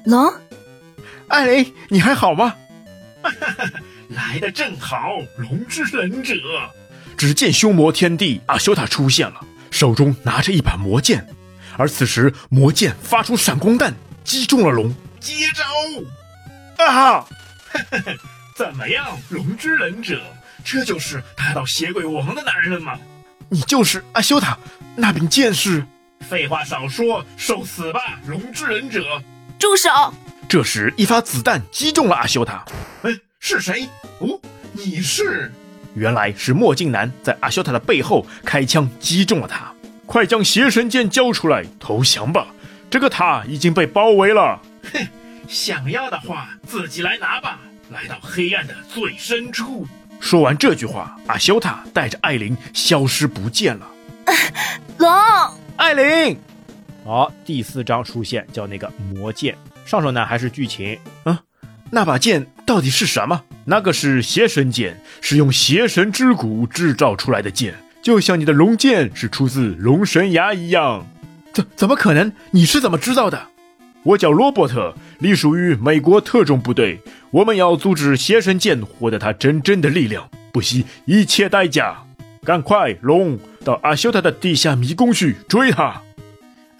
[0.05, 0.33] 龙，
[1.29, 2.55] 艾琳，你还好吗？
[4.09, 6.33] 来的正好，龙之忍者。
[7.15, 9.39] 只见修魔天帝阿修塔出现了，
[9.71, 11.25] 手中拿着一把魔剑，
[11.77, 13.93] 而此时魔剑发出闪光弹，
[14.23, 15.63] 击中了龙，接招！
[16.77, 17.25] 啊！
[18.55, 20.21] 怎么样，龙之忍者？
[20.63, 22.97] 这就是打倒邪鬼王的男人吗？
[23.49, 24.57] 你就是阿修塔，
[24.95, 25.85] 那柄剑是？
[26.21, 29.21] 废话少说，受死吧，龙之忍者！
[29.59, 29.89] 住手！
[30.47, 32.63] 这时，一发子弹击中了阿修塔。
[33.01, 33.87] 嗯，是谁？
[34.19, 34.39] 哦，
[34.71, 35.51] 你是？
[35.95, 39.71] 原来是墨镜男在阿修塔的背后开枪击中了他。
[40.05, 42.47] 快将邪神剑交出来，投降吧！
[42.89, 44.61] 这个塔已经被包围了。
[44.91, 45.07] 哼。
[45.53, 47.59] 想要的话，自己来拿吧。
[47.91, 49.85] 来到黑暗的最深处。
[50.19, 53.87] 说完这句话，阿修塔带着艾琳消失不见了。
[54.97, 55.11] 龙，
[55.75, 56.35] 艾琳。
[57.05, 59.55] 好，第四章出现，叫那个魔剑。
[59.85, 60.97] 上手呢还是剧情？
[61.23, 61.39] 啊，
[61.91, 63.43] 那把剑到底是什么？
[63.63, 71.05] 那个是邪神剑，是用邪神之骨制造出来的剑，就像你的龙剑是出自龙神崖一样。
[71.53, 72.33] 怎怎么可能？
[72.49, 73.49] 你是怎么知道的？
[74.03, 76.99] 我叫罗伯特，隶属于美国特种部队。
[77.31, 82.03] 我们要阻止邪神剑获得它真正的力量，不惜一切代价。
[82.43, 86.01] 赶快，龙，到阿修塔的地下迷宫去追他。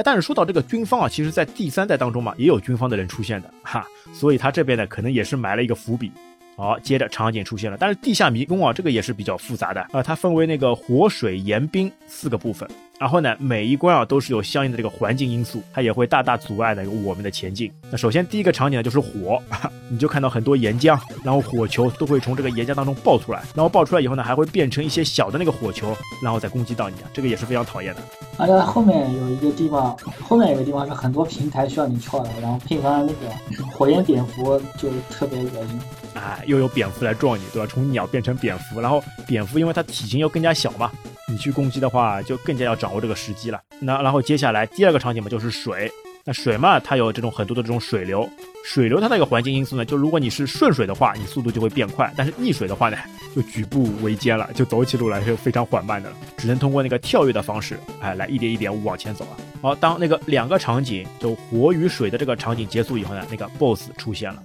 [0.04, 6.12] 但是说到这个军方啊，其实在第三代当中嘛，也有军方的人出现的哈，所以他这边呢，可能也是埋了一个伏笔。
[6.58, 12.70] 好，接着场景出现了，但是地下迷宫啊，这个也是比较复杂的啊，它分为那个火、水、岩、冰四个部分。
[13.04, 17.70] 然后呢，每一关啊都是有相应的这个环境因素，它也会大大阻碍的我们的前进。
[17.92, 19.44] 那首先第一个场景呢就是火，
[19.90, 28.02] 你就看到很多岩浆，然后火球都会从这个岩浆当中爆出来，然后爆出来以后呢，还会变成一些小的那个火球，然后再攻击到你，这个也是非常讨厌的。
[28.38, 35.78] 而 且后面有一个地方，后面有个地方是很多平台需要你跳的，然后配合那个火焰蝙蝠就特别恶心。
[36.14, 37.68] 啊，又有蝙蝠来撞你，对吧？
[37.68, 40.92] 从鸟变成蝙蝠，然后蝙蝠因为它体型又更加小嘛，
[41.28, 43.60] 你去攻击的话就更加要掌握这个时机了。
[43.80, 45.92] 那然后接下来第二个场景嘛就是水，
[46.24, 48.30] 那水嘛它有这种很多的这种水流，
[48.64, 52.98] 水流它那个环境因素呢，就如果你是顺水的话，你速度就会变快；但是逆水的话呢，
[53.36, 59.36] 就举步维艰了，就走起路来是非常缓慢的了，只能通过那个跳跃的方式，哎，来一点一点往前走啊。
[59.62, 64.42] 好，当那个两个场景就火与水的这个场景结束以后呢，那个 BOSS 出现了。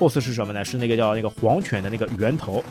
[0.00, 0.64] BOSS 是什么呢？
[0.64, 2.64] 是那个叫那个黄犬的那个源头，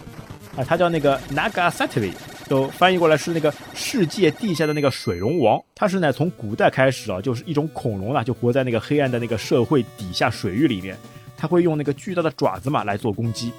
[0.58, 2.12] 啊，它叫那个 Nagasatri，
[2.50, 5.62] 就翻译过来是那个世界地下的那个水龙王。
[5.76, 10.98] 它是呢从古代开始啊，就是一种恐龙啊，就活在那个黑暗的那个社会底下水域里面，
[11.38, 13.54] 它会用那个巨大的爪子嘛来做攻击。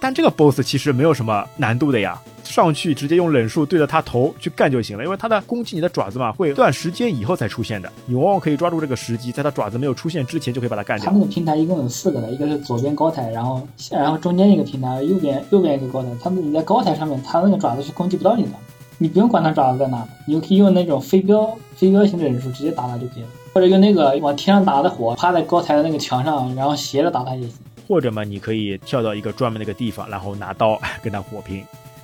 [0.00, 2.20] 但这个 BOSS 其实没有什么难度的呀。
[2.42, 11.06] 上去直接用忍术对着他头去干就行了，因为他的攻击你的爪子嘛，会一段时间以后才出现的，你往往可以抓住这个时机，在他爪子没有出现之前就可以把它干掉。
[11.06, 16.08] 他那个平台一共有四个的，一个是左边高台，然后然后中间一个平台，右边右边一个高台。
[16.22, 18.50] 他们你在高台上面，他那个爪子是攻击不到你的。
[18.98, 27.52] 你不用管它爪子在哪，你就可以用那种飞镖飞镖型的忍术直接打它就可以了，或者用那个往天上打的火，趴在高台的那个墙上，然后斜着打它也行。
[27.86, 31.58] 或者嘛，你可以跳到一个专门的一个地方，然后拿刀 跟它火拼，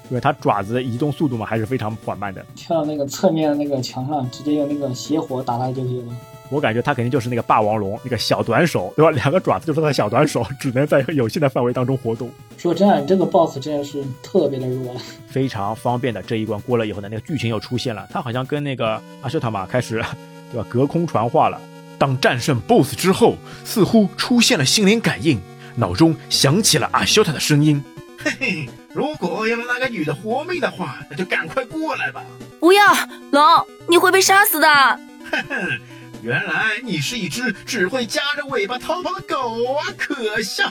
[0.08, 2.44] 因为它爪子的移动速度嘛还是非常缓慢的。
[2.54, 6.16] 跳到那个侧面的那个墙上，直接用那个邪火打它就可以了。
[6.50, 9.10] 我感觉它肯定就是那个霸王龙，那个小短手，对吧？
[9.12, 12.28] 两个爪子就是它的小短手， 只能在有限的范围当中活动。
[12.58, 20.04] 说真的，这个 BOSS 真的是特别的弱了，非常方便的这一关过了以后呢，那个剧情又出现了，他好像跟那个阿修塔玛开始，
[20.50, 20.66] 对吧？
[20.68, 21.60] 隔空传话了。
[22.00, 25.38] 当战胜 BOSS 之后，似乎出现了心灵感应，
[25.76, 27.82] 脑中响起了阿修塔的声音
[28.18, 32.22] ：“嘿嘿，如果要让那个女的活命的话，那就赶快过来吧。”
[32.60, 32.82] 不要，
[33.30, 33.42] 龙，
[33.88, 34.68] 你会被杀死的。
[34.68, 35.80] 哼哼。
[36.22, 39.80] 原来你是一只只会夹着尾巴逃跑的狗啊！
[39.96, 40.70] 可笑！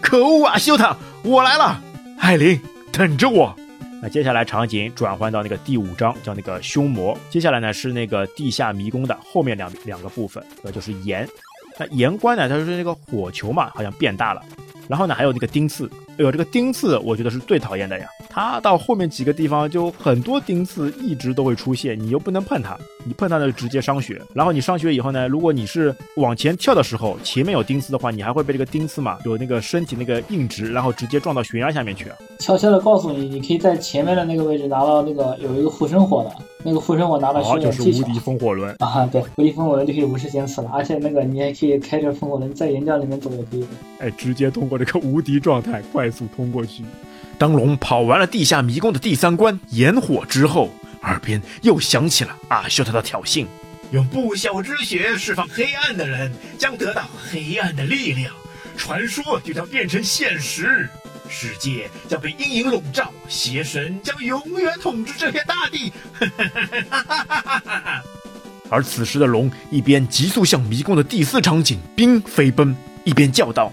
[0.00, 1.82] 可恶啊，修塔，我来了！
[2.20, 2.60] 艾琳，
[2.92, 3.52] 等着我。
[4.00, 7.18] 那接下来场景转换到那个第五章，叫那个凶魔。
[7.28, 11.28] 接下来呢是那个地下迷宫的后面两两个部分，呃，就是盐。
[11.78, 14.42] 那盐关呢，它就是那个火球嘛，好像变大了。
[14.88, 18.06] 然后呢还有那个钉刺，哎呦，这个钉刺我觉得是最讨厌的呀。
[18.30, 24.22] 它到后面几个地方就很多钉刺一直都会出现，你又不能碰它，你碰它就直接伤血。
[24.32, 32.06] 然后你伤血以后呢，如果你是往前跳的时候前面有钉刺的话，你还会被这个钉刺嘛有那个身体那个硬直，然后直接撞到悬崖下面去。
[32.38, 36.30] 悄悄的告诉你，你可以在前面的那个位置拿到那个有一个护身火的，
[36.62, 43.66] 那个护身我拿到需要就是无敌风火轮啊，对，无敌风火轮就可以无视先死了，而且那个你还可以开着风火轮在岩浆里面走也可以。
[44.00, 46.82] 哎，直接通过这个无敌状态快速通过去。
[47.38, 50.70] 当龙跑完了地下迷宫的第三关炎火之后，
[51.02, 53.46] 耳边又响起了阿修特的挑衅
[53.92, 58.32] ：“用不朽之血释放黑暗的人将得到黑暗的力量，
[58.76, 60.88] 传说就将变成现实，
[61.28, 65.92] 世界将被阴影笼罩，邪神将永远统治这片大地。
[68.68, 73.72] ”而此时的龙一边急速向迷宫的第四场景冰飞奔，一边叫道：“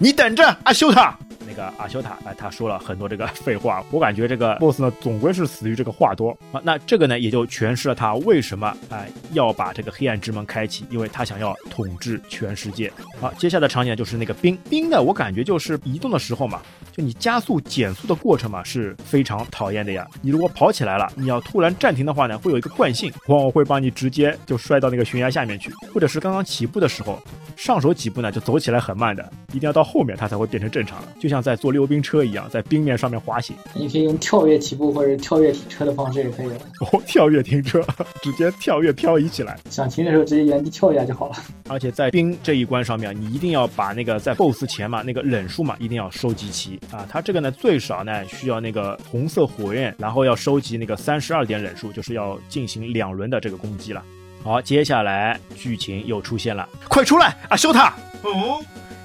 [0.00, 1.18] 你等着，阿修塔！”
[1.60, 6.60] 那个阿修塔，哎，他说了很多这个 废话，我感觉这个 boss 呢，总归是死于这个话多啊。
[6.64, 12.90] 那这个呢，也就诠释了他为什么哎要把这个黑暗之门开启，因为他想要统治全世界。
[13.20, 20.06] 好，接下来的场景就是那个冰冰呢，我感觉就是移动的时候嘛，就你加速减速的过程嘛，是非常讨厌的呀。
[20.22, 27.18] 你如果跑起来了，你要突然暂停的话呢，会有一个惯性，往往会把你直接就摔到那个悬崖下面去，或者是刚刚起步的时候，
[27.56, 31.40] 上手几步呢就走起来很慢的，一定要到后面它才会变成正常的，就像。
[31.40, 33.56] 在坐溜冰车一样，在冰面上面滑行。
[33.74, 36.54] 你可以用跳跃起步或者跳跃停车的方式也可以的。
[36.80, 37.82] 哦，跳跃停车，
[38.22, 39.58] 直接跳跃漂移起来。
[39.70, 41.36] 想停的时候直接原地跳一下就好了。
[41.68, 47.06] 而且在冰这一关上面，你一定要把那个在 BOSS 前嘛，那个忍术嘛，一定要收集齐啊。
[47.08, 54.02] 它这个呢，最少呢需要那个红色火焰，然后要收集那个三十二点忍术，就是要进行两轮的这个攻击了。
[54.42, 57.94] 好，接下来剧情又出现了，快出来啊，修塔！
[58.22, 58.60] 哦。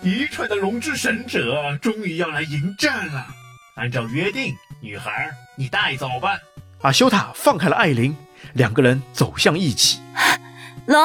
[0.05, 3.25] 愚蠢的龙之神者终于要来迎战了。
[3.73, 6.37] 按照约定，女孩，你带走吧。
[6.81, 8.15] 阿修塔放开了艾琳，
[8.53, 9.99] 两个人走向一起。
[10.85, 10.99] 龙，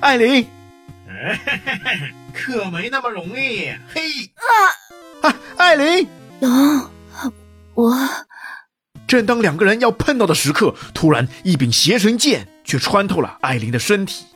[0.00, 0.46] 艾琳，
[2.34, 3.70] 可没那么容易。
[3.94, 4.02] 嘿，
[5.22, 6.06] 啊，艾琳，
[6.40, 6.90] 龙，
[7.72, 7.96] 我。
[9.06, 14.26] 正当两个人要碰到的时刻，突然一柄邪神剑却穿透了艾琳的身体，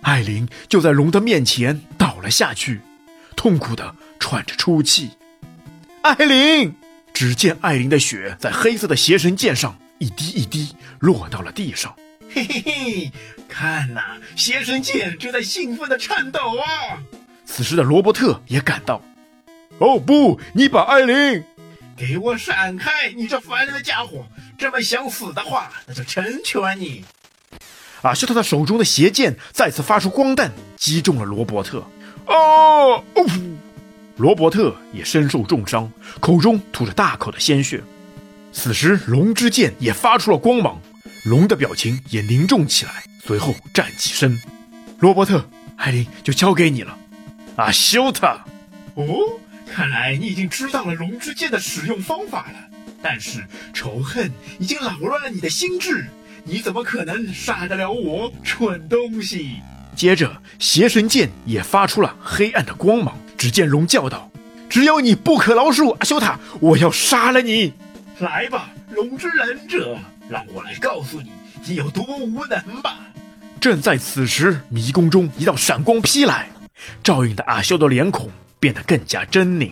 [0.00, 2.80] 艾琳就在龙的面前倒了下去。
[3.42, 5.10] 痛苦的喘着粗气，
[6.02, 6.72] 艾琳。
[7.12, 11.92] 只见艾琳的血在黑色的邪神剑上一滴一滴落到了地上。
[12.32, 13.12] 嘿嘿嘿，
[13.48, 14.00] 看呐，
[14.36, 17.02] 邪神剑正在兴奋的颤抖啊！
[17.44, 19.02] 此时的罗伯特也赶到。
[19.78, 21.42] 哦不，你把艾琳
[21.96, 23.10] 给我闪开！
[23.16, 24.24] 你这烦人的家伙，
[24.56, 27.04] 这么想死的话，那就成全你。
[28.02, 31.84] 阿修特的手中的邪剑再次发出光弹，击中了罗伯特。
[32.26, 33.02] 哦！
[34.16, 37.82] 罗伯特也身受重伤，口中吐着大口的鲜血。
[38.52, 40.80] 此时，龙之剑也发出了光芒，
[41.24, 44.40] 龙的表情也凝重起来，随后站起身。
[45.00, 45.44] 罗伯特，
[45.76, 46.96] 艾琳就交给你了。
[47.56, 48.26] 阿修特，
[48.94, 49.06] 哦，
[49.66, 52.58] 看来你已经知道了龙之剑的使用方法了。
[53.02, 56.06] 但是仇恨已经扰乱了你的心智，
[56.44, 59.56] 你怎么可能杀得了我，蠢东西！
[59.94, 63.16] 接着，邪神剑也发出了黑暗的光芒。
[63.36, 64.30] 只见龙叫道
[64.70, 66.38] ：“只有你不可饶恕，阿修塔！
[66.60, 67.72] 我要杀了你！
[68.18, 69.96] 来吧，龙之忍者，
[70.28, 71.32] 让我来告诉你，
[71.66, 72.98] 你有多无能吧！”
[73.60, 76.48] 正在此时，迷宫中一道闪光劈来，
[77.02, 79.70] 照应的阿修的脸孔变得更加狰狞。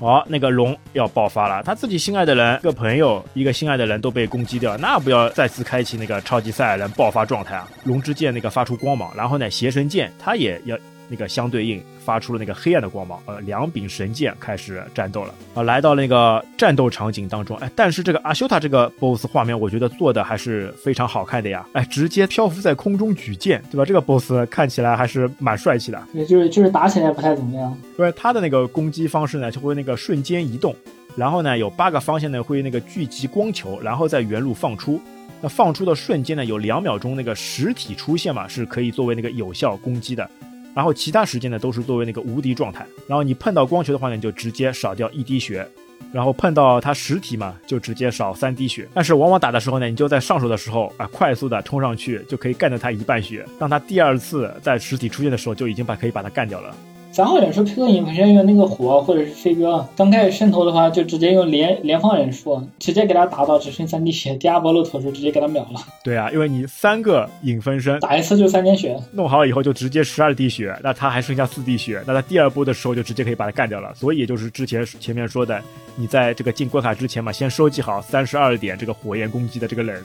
[0.00, 7.68] 哦，那个龙要爆发了，他自己心爱的人、一个朋友、一个心爱的人都被攻击掉，那不要再次开启那个超级赛亚人爆发状态啊！
[7.84, 10.76] 龙之剑那个发出光芒，然后呢，邪神剑他也要。
[11.10, 15.34] 那个相对应发出了那个黑暗的光芒，呃，两柄神剑开始战斗了。
[15.54, 23.84] 啊，来到那个战斗场景当中，哎，但是这个阿修塔这个 BOSS 画面，我觉得做的还是非常好看的呀，哎，直接漂浮在空中举剑，对吧？
[23.84, 30.72] 这个 BOSS 看起来还是蛮帅气的，也就是就是打起来不太怎么样，因为他的那个攻击方式呢，就会那个瞬间移动，
[31.16, 35.00] 然后呢有八个方向呢会那个聚集光球，然后在原路放出，
[35.40, 40.30] 那放出的瞬间呢有两秒钟那个实体出现嘛，是可以作为那个有效攻击的。
[40.74, 42.86] 然后其他时间呢，都是作为那个无敌状态。
[43.06, 45.64] 然后你碰到光球的话呢，你就直接少掉一滴血；
[46.12, 48.88] 然后碰到它实体嘛，就直接少三滴血。
[48.94, 53.44] 但是往往打的时候呢，你就在上手的时候啊，快速的冲上去，就可以干掉它一半血。
[53.58, 56.74] 当它第二次在实体出现的时候，就已经把可以把它干掉了。
[57.20, 64.34] 三号忍术配合影分身用那个火或者是飞镖，刚开始渗透的话就直接用连连放忍术，直接给他打到只剩三滴血。
[64.36, 65.82] 第二波露头时直接给他秒了。
[66.02, 73.94] 对啊，因为你三个影分身打一次就三点血，弄好以后就直接十二滴血，那他还剩下四滴血，那他第二波的时候就直接可以把他干掉了。
[73.94, 75.60] 所以也就是之前前面说的，
[75.96, 80.02] 你在这个进关卡之前嘛，先收集好三十二点这个火焰攻击的这个人。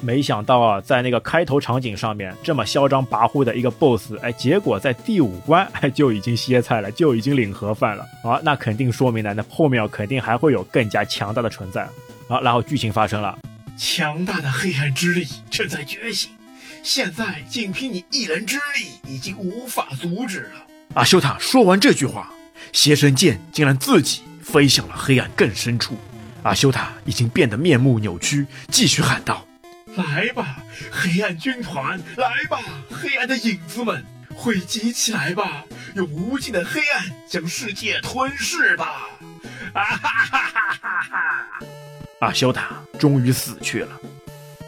[0.00, 8.06] 没想到啊，在那个开头场景上面这么嚣张跋扈的一个 BOSS，哎，结果在第五关哎就已经歇菜了，就已经领盒饭了。
[8.22, 11.82] 啊，那肯定说明呢，那后面肯定还会有更加强大的存在。
[12.28, 13.36] 啊，然后剧情发生了，
[13.76, 16.30] 强大的黑暗之力正在觉醒，
[16.84, 20.64] 现在仅凭你一人之力已经无法阻止了。
[20.94, 22.32] 阿修塔说完这句话，
[22.72, 25.98] 邪神剑竟然自己飞向了黑暗更深处。
[26.44, 29.44] 阿修塔已经变得面目扭曲，继续喊道。
[29.96, 30.58] 来吧，
[30.90, 32.00] 黑暗军团！
[32.16, 34.04] 来吧，黑暗的影子们！
[34.34, 35.64] 汇集起来吧，
[35.94, 39.08] 用无尽的黑暗将世界吞噬吧！
[39.72, 41.66] 啊哈哈哈哈哈！
[42.20, 43.98] 阿修塔终于死去了。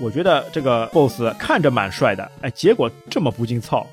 [0.00, 3.86] 我觉得这个 BOSS 看着蛮帅的，哎，结果这么不经操，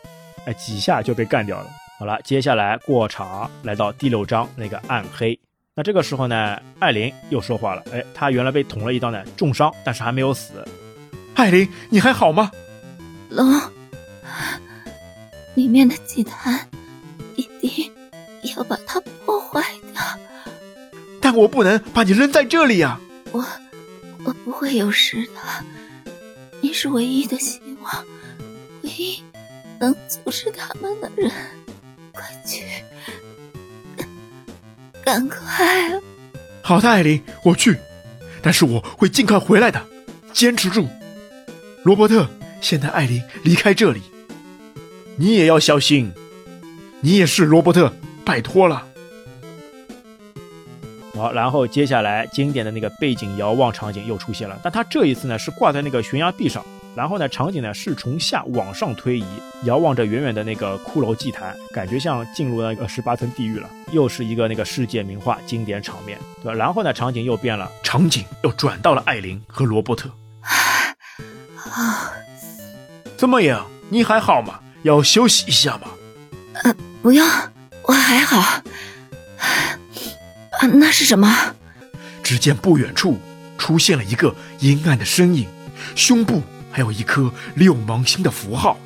[0.46, 1.70] 哎，几下就被干掉了。
[2.00, 5.40] 好了，接下来过场，来到第六章那个暗黑。
[5.76, 10.66] 那这个时候呢，艾琳又说话了，哎，她原来被捅了一刀呢，重伤，但是还没有死。
[11.36, 12.52] 艾琳，你还好吗？
[13.30, 13.62] 龙，
[15.56, 16.68] 里面的祭坛
[17.36, 17.92] 一定
[18.56, 20.02] 要把它破坏掉。
[21.22, 23.00] 但我不能把你扔在这里呀！
[23.32, 23.46] 我，
[24.24, 25.42] 我不会有事的。
[26.62, 28.06] 你是唯一的希望，
[28.82, 29.24] 唯一
[29.80, 31.32] 能阻止他们的人。
[32.12, 32.64] 快去，
[35.04, 36.00] 赶快！
[36.62, 37.78] 好的，艾琳，我去。
[38.42, 39.82] 但是我会尽快回来的，
[40.34, 40.88] 坚持住。
[41.84, 42.30] 罗伯特，
[42.62, 44.02] 现在艾琳离开这里，
[45.16, 46.12] 你也要小心。
[47.02, 47.92] 你也是罗伯特，
[48.24, 48.88] 拜托了。
[51.16, 59.26] 好，然后接下来经典的那个背景遥望场景又出现了，但它这一次呢是挂在那个悬崖壁上，然后呢场景呢是从下往上推移，
[59.64, 66.54] 遥望着远远的那个骷髅祭坛，感觉像进入那个十八层地狱了，又是一个那个世界名画经典场面，对吧？
[66.54, 70.10] 然后呢场景又变了，场景又转到了艾琳和罗伯特。
[71.70, 72.14] 啊，
[73.18, 73.68] 怎么样？
[73.90, 74.62] 你还好吗？
[74.84, 75.88] 要休息一下吗？
[76.64, 77.28] 呃，不用，
[77.84, 78.40] 我还好。
[78.40, 78.64] 啊，
[80.74, 81.56] 那是什么？
[82.22, 83.20] 只见不远处
[83.58, 85.48] 出现了一个阴暗的身影，
[85.96, 88.78] 胸部还有一颗六芒星的符号。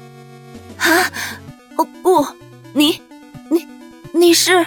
[0.78, 1.12] 啊！
[1.78, 2.26] 哦不，
[2.74, 3.02] 你，
[3.50, 3.68] 你，
[4.14, 4.66] 你是？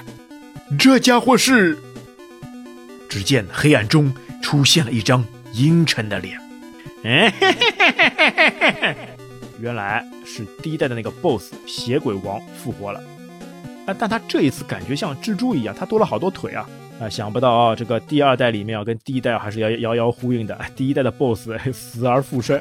[0.78, 1.78] 这家伙是？
[3.08, 6.40] 只见黑暗中出现了一张阴沉的脸。
[9.60, 13.00] 原来是第一代的那个 BOSS 血鬼王复活了，
[13.86, 16.66] 啊，但他这一次感觉像蜘蛛一样，他多了好多腿啊！
[17.00, 20.58] 啊，想不到啊，这个第二代里面啊，跟第一代还是要遥遥呼应的。
[20.74, 22.60] 第一代的 BOSS 死而复生，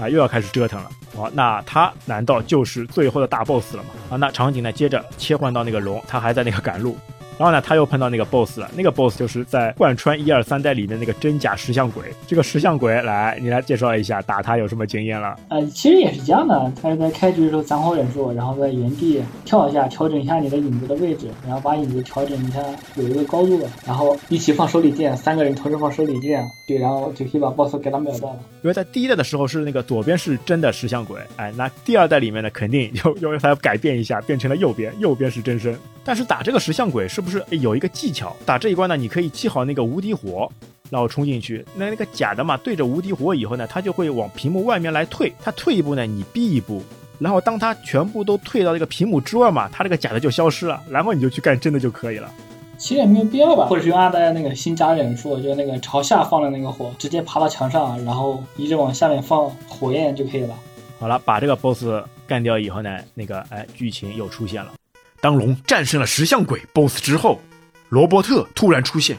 [0.00, 0.90] 啊，又要开始折腾了。
[1.14, 3.90] 好，那他难道就是最后的大 BOSS 了吗？
[4.10, 6.96] 啊，那场景呢，接着切换到那个龙，他还在那个赶路。
[7.38, 8.68] 然后呢，他又碰到那个 boss 了。
[8.76, 12.02] 那个 boss 就是在贯穿一二三代里面那个真假石像鬼。
[12.26, 15.38] 这个石像鬼，来，你来介绍一下，打他有什么经验了？
[15.48, 16.72] 呃，其实也是一样的。
[16.82, 22.60] 他是在开局的时候攒好忍术，然后在原地跳一下，调整一下你的影子的位置，然后把影子调整一下
[22.96, 28.40] 有一个高度，然后一起放手里剑，三个人同时放手里剑，对，然后就可以把 boss 给他秒掉了。
[28.62, 35.78] 因为在第一代的时候是那个左边是真的石像鬼，哎，那第二代里面呢，肯定又又他改变一下，变成了右边，右边是真身。
[36.08, 38.34] 但是打这个石像鬼是不是有一个技巧？
[38.46, 40.50] 打这一关呢，你可以记好那个无敌火，
[40.88, 41.62] 然后冲进去。
[41.74, 45.30] 那那个假的嘛，对着无敌火以后呢，它就会往屏幕外面来退。
[45.42, 46.82] 它退一步呢，你逼一步，
[47.18, 52.32] 然后当它全部都退到这个屏幕之外嘛，它这个假的就消失了，然后你就去干真的就可以了。
[52.78, 60.54] 其实也没有必要吧，或者是用阿呆那个新加忍术，就那个朝下放的那个火，直接爬到墙上，然后一直往下面放火焰就可以了。
[60.98, 61.84] 好了，把这个 boss
[62.26, 64.72] 干掉以后呢，那个哎，剧情又出现了。
[65.20, 67.40] 当龙战胜了石像鬼 boss 之后，
[67.88, 69.16] 罗伯特突然出现。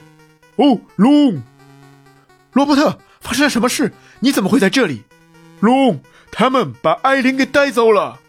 [0.55, 1.41] 哦，龙，
[2.53, 3.93] 罗伯特，发生了什么事？
[4.19, 5.03] 你怎么会在这里？
[5.59, 8.19] 龙，他们把艾琳给带走了。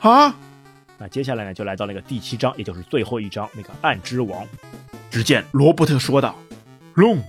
[0.00, 0.36] 啊？
[0.98, 4.46] 那接下来呢，就来到那个第七章，也就是最后一章，那个暗之王。
[5.10, 6.36] 只见罗伯特说道
[6.94, 7.22] ：“龙，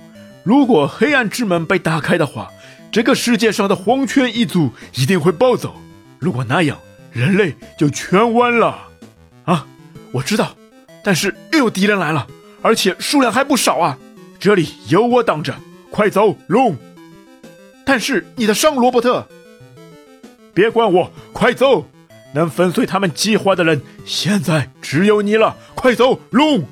[0.44, 2.52] 如果黑暗之门被打开的话，
[2.92, 5.76] 这个世界上的黄泉一族一定会暴走。
[6.20, 6.78] 如果那样，
[7.12, 8.91] 人类就全完了。
[9.46, 9.68] 啊，
[10.12, 10.56] 我知道，
[11.04, 12.28] 但是又有敌人来了，
[12.62, 13.98] 而且数量还不少啊。
[14.40, 15.56] 这里有我挡着，
[15.90, 16.76] 快走，龙。
[17.86, 19.28] 但是你的伤，罗伯特，
[20.54, 21.88] 别管我，快走。”
[22.34, 25.58] 能粉碎他们计划的人，现在只有你了！
[25.76, 26.64] 快走，龙！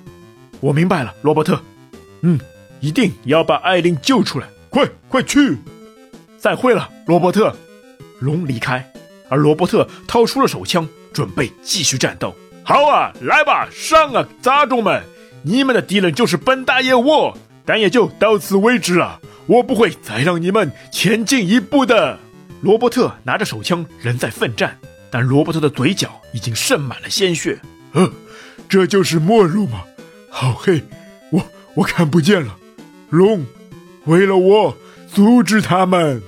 [0.61, 1.61] 我明白了，罗伯特。
[2.21, 2.39] 嗯，
[2.79, 4.47] 一定要把艾琳救出来！
[4.69, 5.57] 快，快去！
[6.37, 7.53] 再会了，罗伯特。
[8.19, 8.89] 龙离开，
[9.27, 12.33] 而罗伯特掏出了手枪，准备继续战斗。
[12.69, 15.01] 好啊，来吧，上啊，杂种们！
[15.41, 19.19] 你们的敌人就是本大爷我，但也就到此为止了。
[19.47, 22.19] 我不会再让你们前进一步的。
[22.61, 24.77] 罗伯特拿着手枪，仍在奋战。
[25.09, 27.59] 但罗伯特的嘴角已经渗满了鲜血。
[27.93, 28.07] 呃，
[28.69, 29.81] 这就是末路吗？
[30.29, 30.83] 好黑，
[31.31, 31.43] 我
[31.73, 32.55] 我看不见了。
[33.09, 33.47] 龙，
[34.05, 34.77] 为了我，
[35.11, 36.21] 阻止他们！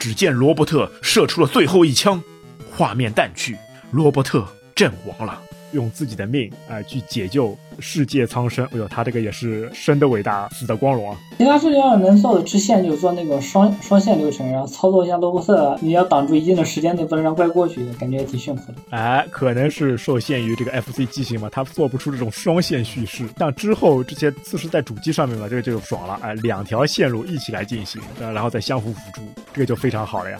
[0.00, 2.20] 只见罗伯特射出了最后一枪，
[2.68, 3.56] 画面淡去，
[3.92, 5.40] 罗伯特阵亡了。
[5.74, 11.18] 用自己的命啊去解救世界苍生，哎呦，他这个也是生的伟大，死的光荣啊！
[11.36, 18.78] 其他世界上能做的支线就是做那个双双线流程，然后操作一下罗伯特，你要挡住一定的时间内，不能让怪过去，感觉也挺炫酷的。
[18.90, 23.26] 哎，可能是受限于这个 FC 机型嘛，它做不出这种双线叙事。
[23.36, 29.20] 像之后这些次是在主机上面嘛，这个就爽了，哎，两条线路一起来进行，然后再相互辅助，
[29.52, 30.38] 这个就非常好了呀。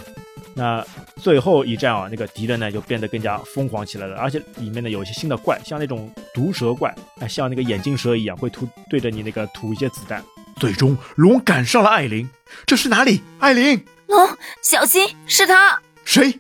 [0.55, 0.85] 那
[1.17, 10.23] 最后一战啊，那个敌人呢就变得更加疯狂起来了，而且里面呢有一些新的怪，像那种毒蛇怪，啊，像那个眼镜蛇一样，会吐对着你那个吐一些子弹。
[10.61, 12.31] 最终，龙赶上了艾琳，
[12.65, 13.21] 这是哪里？
[13.41, 14.29] 艾琳，龙，
[14.63, 15.81] 小心，是他。
[16.05, 16.39] 谁？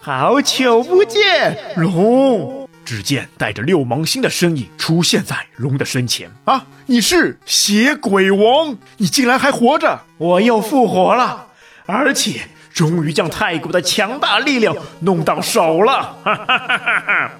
[0.00, 2.66] 好久不见，龙。
[2.82, 6.30] 只见带着六芒星的身影出现在龙的身前。
[6.44, 10.00] 啊，你是血鬼王，你竟然还活着！
[10.16, 11.48] 我又复活了，
[11.84, 12.40] 而且。
[12.74, 17.30] 终于将太古的强大力量弄到手了，哈哈哈哈哈！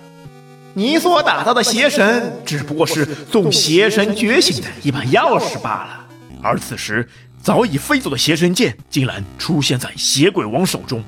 [0.75, 6.07] 你所打造的邪神只不过是送邪神觉醒的一把钥匙罢了。
[6.41, 7.09] 而此时，
[7.43, 11.03] 早已飞走的邪神剑竟然出现在邪鬼王手中。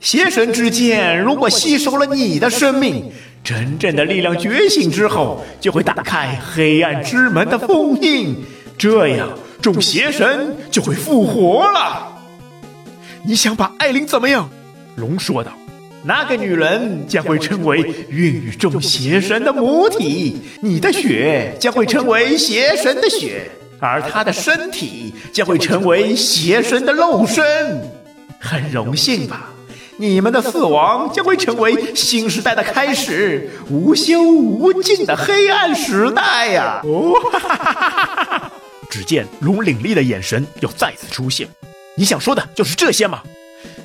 [0.00, 3.12] 邪神之剑如果吸收了你的生命，
[3.44, 8.42] 真正的力量觉醒之后，就会打开黑暗之门的封印，
[8.78, 9.28] 这样
[9.60, 12.14] 众邪神就会复活了。
[13.26, 14.48] 你想把艾琳怎么样？
[14.94, 15.52] 龙说道
[16.04, 23.50] ：“那个女人将会成为孕育众邪神的母体，你的血将会成为邪神的血，
[23.80, 27.44] 而她的身体将会成为邪神的肉身。
[28.38, 29.50] 很荣幸吧？
[29.96, 38.52] 你们的死亡将会成为新时代的开始，无休无尽的黑暗时代呀！”哦，哈哈哈哈哈！
[38.88, 41.48] 只见龙凛厉的眼神又再次出现。
[41.96, 43.22] 你想说的就是这些吗？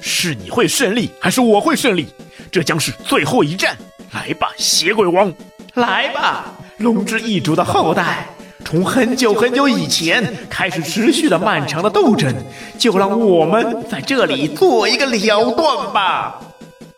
[0.02, 2.08] 是你会胜利，还是我会胜利？
[2.52, 3.78] 这将是最后一战。
[4.14, 5.34] 来吧，邪鬼王，
[5.76, 8.28] 来吧，龙之一族的后代。
[8.66, 12.34] 从很久很久以前开始持续的漫长的斗争，
[12.78, 16.42] 就让我们在这里做一个了断吧。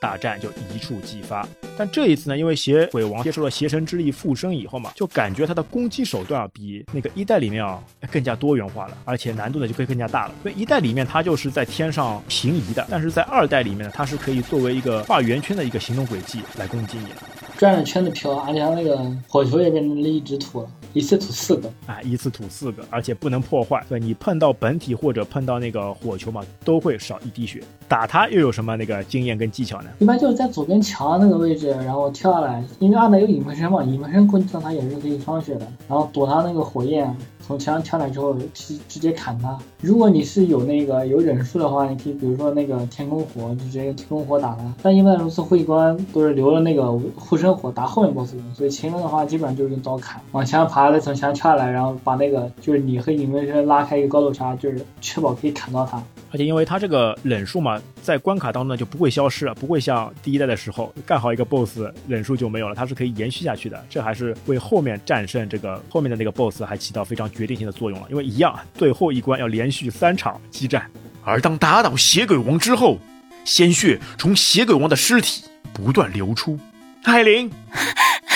[0.04, 1.48] 大战就一触即发。
[1.78, 7.82] 但这一次呢，因为邪鬼王接受了邪神之力附身以后嘛，就感觉他的攻击手段啊比那个一代里面啊
[8.12, 10.36] 更加多元化了，而且难度呢就会更加大了。
[10.44, 17.16] 所以一代里面他就是在天上平移的，但是在二代里面呢，他是可以作为一个画圆圈的一个行动轨迹来攻击你的，
[17.58, 20.70] 转着圈子飘，而且他那个火球也变成了一直吐了。
[20.94, 22.00] 一次吐四个啊！
[22.04, 23.84] 一次吐四个，而且不能破坏。
[23.90, 27.64] 对你碰到本体或者碰到那个火球嘛，都会少一滴血。
[27.88, 29.90] 打它又有什么那个经验跟技巧呢？
[29.98, 37.12] 一般就是在左边墙那个位置，然后跳下来，因为二代有影分身嘛，影分身攻击到它也是可以放血的，然后躲它那个火焰。
[37.46, 39.58] 从墙上跳下来之后，直直接砍他。
[39.82, 44.74] 如果你是有那个有忍术的话，你可以比如说那个天空火，就直接天空火打他。
[44.82, 56.02] 但一般如此会关都是留了那个护身火打后面 boss 用，所以前面的话基本上就是用刀砍，往墙上爬，再从墙上跳下来，然后把那个就是你和影分身拉开一个高度差，就是确保可以砍到他。
[56.34, 63.86] 而且因为它这个忍术嘛，在关卡当中呢就不会消失，不会像第一代的时候干好一个 BOSS 忍术就没有了，它是可以延续下去的。
[63.88, 68.08] 这还是为后面战胜这个后面的那个 BOSS 还起到非常决定性的作用了。
[68.10, 70.90] 因为一样，最后一关要连续三场激战。
[71.24, 72.98] 而当打倒血鬼王之后，
[73.46, 76.60] 鲜血从血鬼王的尸体不断流出。
[77.04, 77.52] 艾琳，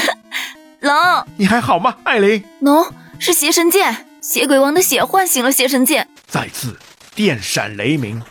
[0.82, 0.94] 龙，
[1.36, 1.98] 你还好吗？
[2.04, 2.86] 艾琳，龙
[3.18, 6.08] 是邪神剑，血鬼王的血唤醒了邪神剑。
[6.28, 6.78] 再次
[7.18, 8.22] 电闪雷鸣，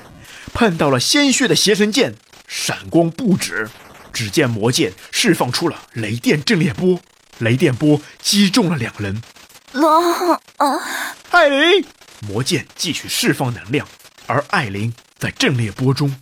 [0.55, 2.14] 碰到了鲜血的邪神剑，
[2.47, 3.68] 闪光不止。
[4.12, 7.01] 只见魔剑释放出了雷电阵列波，
[7.39, 9.20] 雷电波击中了两人。
[9.72, 10.39] 龙啊，
[11.32, 11.84] 艾琳，
[12.28, 13.84] 魔剑继续释放能量，
[14.28, 16.14] 而艾琳在阵列波中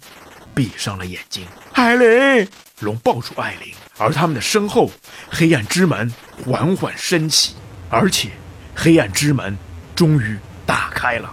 [0.54, 1.46] 闭上了眼睛。
[1.74, 2.48] 艾琳，
[2.80, 4.90] 龙抱住艾琳，而他们的身后，
[5.28, 6.10] 黑暗之门
[6.42, 7.56] 缓缓升起，
[7.90, 8.30] 而且
[8.74, 9.54] 黑暗之门
[9.94, 11.30] 终于打开了。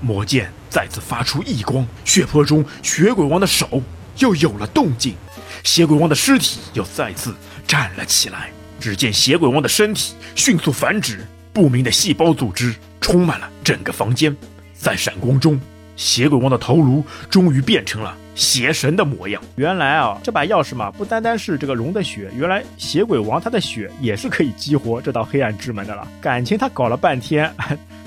[0.00, 3.82] 魔剑再次发出异光，血泊中血鬼王的手
[4.16, 5.14] 又有了动静，
[5.62, 7.34] 血鬼王的尸体又再次
[7.68, 8.50] 站了起来。
[8.80, 14.34] 只见血鬼王的身体迅速繁殖，不明的细胞组织充满了整个房间。
[14.74, 15.60] 在闪光中，
[15.94, 19.42] 血鬼王的头颅终于变成了邪神的模样。
[19.56, 26.08] 原来啊，这把钥匙嘛，不单单是这个龙的血，原来血鬼王他的血也是可以激活这道黑暗之门的了。
[26.18, 27.54] 感情他搞了半天。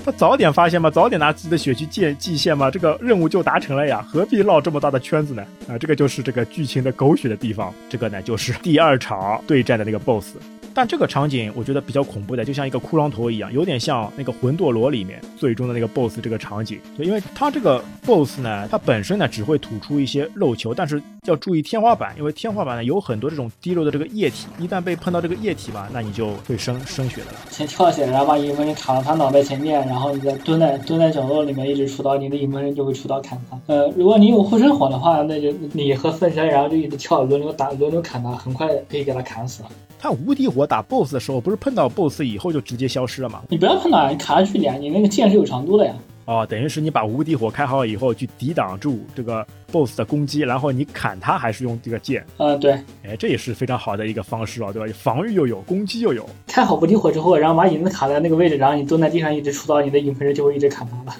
[0.06, 5.44] 他早点发现嘛，早点拿自己的血去建祭献嘛，这个任务就达成了呀，何必绕这么大的圈子呢？
[5.68, 7.74] 啊，这个就是这个剧情的狗血的地方。
[7.88, 10.36] 这个呢，就是第二场对战的那个 BOSS。
[10.76, 16.78] 但这个场景我觉得比较恐怖的，就像一个骷髅头一样，有点像那个魂斗罗里面最终的那个 BOSS 这个场景。
[16.98, 27.38] 就因为它这个 BOSS 呢，它本身呢只会吐出一些肉球，但是要注意天花板，因为天花板呢有很多这种滴落的这个液体，一旦被碰到这个液体吧，那你就会生生血的了。
[27.50, 33.58] 先跳起来，然后把影分身卡到他脑袋前面，然后你再蹲在蹲在角落里面一直出刀，你的影分身就会出刀砍他。
[33.64, 39.70] 呃，如果你有护身火的话，那就你和分身然后就一直跳，轮流打，轮流砍他，很快可以给他砍死了。
[39.98, 43.42] 他无敌火打 BOSS 的时候，不是碰到 BOSS 以后就直接消失了吗？
[43.48, 45.94] 你不要碰到，你卡着距离啊，你那个剑是有长度的呀。
[46.26, 52.26] 哦，等于是你把无敌火开好以后，去抵挡住这个 BOSS 的攻击，然后你砍他还是用这个剑。
[52.38, 52.72] 嗯，对。
[53.04, 54.92] 哎，这也是非常好的一个方式哦，对吧？
[54.98, 56.28] 防御又有，攻击又有。
[56.48, 61.16] 开好无敌火之后，然后把影子卡在那个位置，然后你蹲在地上一直出刀，你的影分身就会一直砍他了。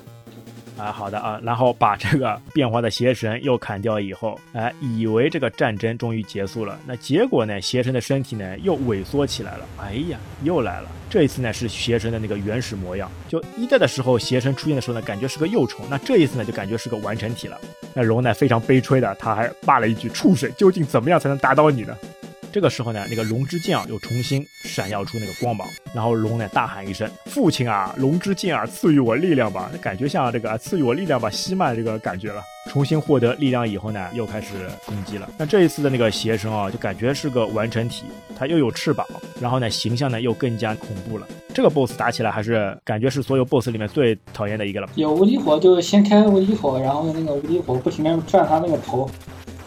[0.77, 17.59] 啊，好的啊，然后把这个变化的邪神又砍掉以后，哎，以为这个战争终于结束了，那结果呢，邪神的身体呢又萎缩起来了，哎呀，又来了，这一次呢是邪神的那个原始模样，就一代的时候邪神出现的时候呢，感觉是个幼虫，那这一次呢就感觉是个完成体了。
[17.95, 21.97] 那龙呢非常悲催的，他还骂了一句：“畜生，究竟怎么样才能打倒你呢？”
[22.57, 32.43] 这个时候呢，那个龙之剑啊又重新闪耀出那个光芒，然后龙呢大喊一声：“父亲啊，龙之剑啊，赐予我力量吧！”感觉像这个赐予我力量吧，西曼这个感觉了。
[32.71, 35.29] 重新获得力量以后呢，又开始攻击了。
[35.37, 38.05] 那这一次的那个邪神啊，就感觉是个完成体，
[38.35, 39.07] 它又有翅膀，
[39.39, 41.29] 然后呢形象呢又更加恐怖了。
[41.53, 44.89] 这个 boss 打起来还是感觉是所有 boss 里面最讨厌的一个了。
[44.95, 49.11] 有无敌火就先开无敌火，然后那个无敌火不停的转他那个头。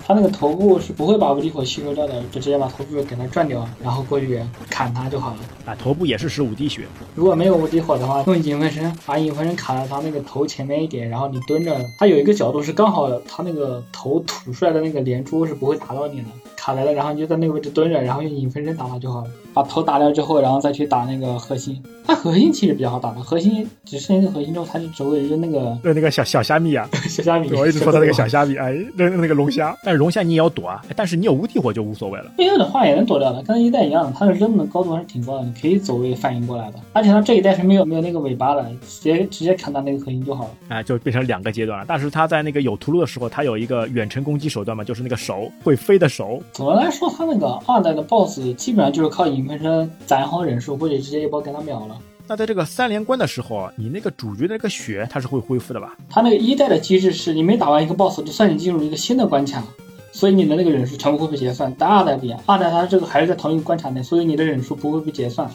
[0.10, 5.38] 他那个头部是不会把无敌火吸收掉的，就直接把头部给它转掉，然后过去砍他就好了。
[5.66, 6.82] 啊，头部也是十五滴血。
[7.14, 19.30] 如果没有无敌火的话，用影分身把影分身卡在他那个头前面一点，然后你蹲着，他有一个角度是刚好他那个头吐出来的那个连珠是不会打到你的，卡来了，然后你就在那个位置蹲着，然后用影分身打他就好了。
[19.53, 21.84] 把头打掉之后，然后再去打那个核心。
[22.05, 27.51] 它核心其实比较好打的，核心只剩一个核心之后，它就只会扔那个扔那个小小虾米啊， 小虾米。
[27.53, 29.76] 我一直说它那个小虾米，哎，扔那个龙虾。
[29.84, 32.32] 但 是龙虾你也要躲啊，但是你有无敌火就无所谓了。
[32.38, 36.80] 没有的话也能躲掉的，跟一代一样，它的扔的高度还是挺高的，你可以走位反应过来的。
[36.93, 40.50] 而且它这一代是没有没有那个尾巴的，直接直接砍到那个核心就好了。
[40.70, 41.86] 啊，就变成两个阶段了。
[41.88, 46.41] 但是它在那个有屠戮的时候，它有一个远程攻击手段嘛，就是那个手会飞的手。
[46.54, 51.97] 总的来说，它那个二代的 BOSS 基本上就是靠影分身攒好忍术，或者直接一波给它秒了。
[52.32, 55.97] 那在这个三连关的时候啊，你那个主角的那个血它是会恢复的吧？
[56.08, 59.64] 它那个一代的机制是你每打完一个 BOSS，就算你进入一个新的关卡，
[60.12, 61.74] 所以你的那个忍术全部会被结算。
[61.78, 65.49] 但二代不一样，二代它这个还是在同一个关卡内，所以你的忍术不会被结算，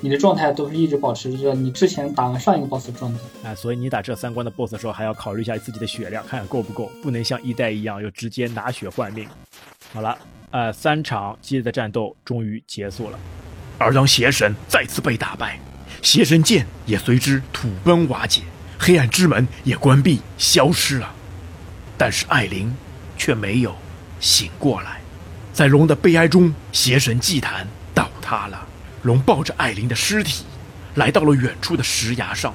[0.00, 3.18] 你的状态都是一直保持着你之前打完上一个 BOSS 的状态。
[3.48, 9.26] 啊，所以你打这三关的 BOSS 的时候，还要考虑一下自己的血量，看看够不够，不能像一代一样又直接拿血换命。
[9.92, 10.16] 好了，
[10.50, 13.18] 呃，三场激烈的战斗终于结束了，
[13.78, 15.58] 而当邪神再次被打败。
[16.02, 18.42] 邪神剑也随之土崩瓦解，
[18.78, 21.12] 黑暗之门也关闭消失了。
[21.96, 22.72] 但是艾琳
[23.16, 23.74] 却没有
[24.20, 25.00] 醒过来，
[25.52, 28.66] 在龙的悲哀中，邪神祭坛倒塌了。
[29.02, 30.44] 龙抱着艾琳的尸体，
[30.94, 32.54] 来到了远处的石崖上。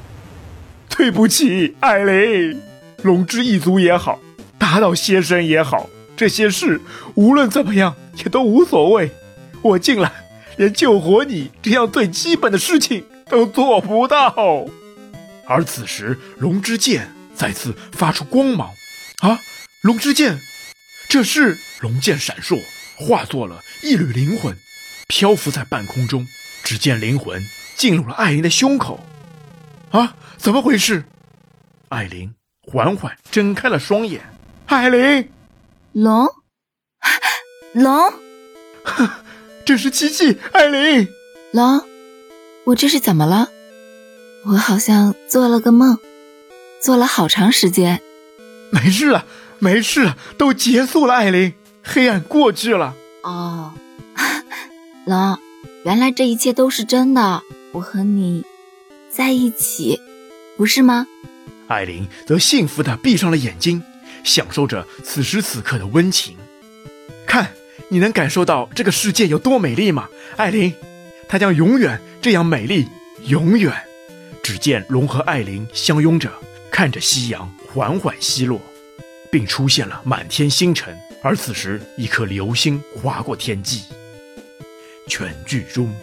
[0.89, 2.61] 对不起，艾琳。
[3.03, 4.19] 龙之一族也好，
[4.57, 6.81] 打倒邪神也好，这些事
[7.15, 9.11] 无论怎么样也都无所谓。
[9.61, 10.11] 我竟然
[10.57, 14.65] 连救活你这样最基本的事情都做不到。
[15.47, 18.69] 而此时，龙之剑再次发出光芒。
[19.19, 19.39] 啊，
[19.81, 20.37] 龙之剑，
[21.11, 22.61] 这是龙剑闪烁，
[22.95, 24.55] 化作了一缕灵魂，
[25.09, 26.25] 漂浮在半空中。
[26.63, 27.45] 只见灵魂
[27.75, 29.05] 进入了艾琳的胸口。
[29.89, 31.03] 啊，怎么回事？
[31.89, 34.21] 艾琳缓缓睁开了双眼。
[34.67, 35.29] 艾琳，
[35.91, 36.29] 龙，
[37.73, 38.13] 龙，
[39.65, 40.37] 这是奇迹！
[40.53, 41.09] 艾琳，
[41.51, 41.85] 龙，
[42.67, 43.49] 我这是怎么了？
[44.45, 45.97] 我好像做了个梦，
[46.81, 48.01] 做了好长时间。
[48.71, 49.25] 没事了，
[49.63, 51.13] 没事，都结束了。
[51.13, 51.53] 艾琳，
[51.83, 52.95] 黑暗过去了。
[53.21, 53.71] 哦，
[55.05, 55.37] 龙，
[55.85, 57.43] 原来这一切都是真的。
[57.71, 58.43] 我和你
[59.11, 60.01] 在一起，
[60.57, 61.05] 不是吗？
[61.67, 63.83] 艾琳则幸福地闭上了眼睛，
[64.23, 66.35] 享受着此时此刻的温情。
[67.27, 67.51] 看，
[67.89, 70.09] 你能感受到这个世界有多美丽吗？
[70.37, 70.73] 艾琳，
[71.29, 72.87] 它将永远这样美丽，
[73.27, 73.71] 永远。
[74.41, 76.31] 只见龙和艾琳相拥着，
[76.71, 78.59] 看着夕阳缓缓西落，
[79.31, 80.95] 并出现了满天星辰。
[81.23, 83.83] 而此时，一颗流星划过天际。
[85.07, 85.93] 全剧终。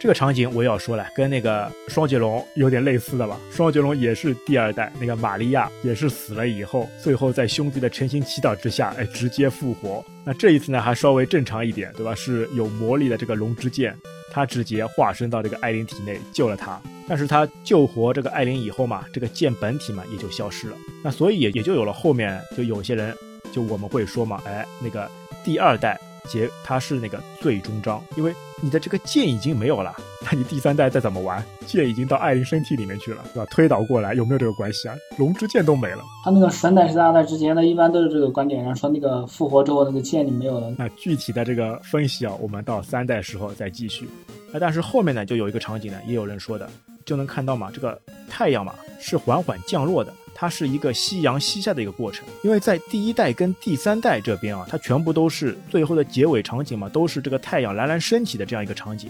[0.00, 3.38] 这个场景我要说了，跟那个双截龙有点类似的吧？
[3.52, 10.04] 双截龙也是第二代，那个玛利亚也是死了以后，最后在兄弟的诚心祈祷之下，哎，直接复活。
[10.24, 12.12] 那这一次呢，还稍微正常一点，对吧？
[12.16, 13.96] 是有魔力的这个龙之剑。
[14.34, 23.14] 他直接化身到这个艾琳体内救了他，但是他救活这个艾琳以后嘛，这个剑本体嘛也就消失了，那所以也也就有了后面就有些人
[23.52, 25.06] 就我们会说嘛，哎，那个
[25.44, 26.00] 第二代。
[26.28, 29.94] 结它是那个最终章，因为你的这个剑已经没有了，
[30.24, 33.46] 那你第三代再怎么玩，剑已经到艾琳身体里面去了，对吧？
[33.50, 34.94] 推导过来有没有这个关系啊？
[35.18, 40.74] 龙之剑都没了，他那个三代是二代之前呢，一般都是这个观点，然后说那个复活之后那个剑就没有了。
[40.78, 44.08] 那具体的这个分析啊，我们到三代时候再继续。
[44.52, 46.68] 那但是后面呢，就有一个场景呢，也有人说的，
[47.04, 50.12] 就能看到嘛，这个太阳嘛是缓缓降落的。
[50.42, 59.08] 它是一个夕阳西下的一个过程，因为在第一代跟第三代这边啊，它全部都是最后的结尾场景嘛，都是这个太阳冉冉升起的这样一个场景。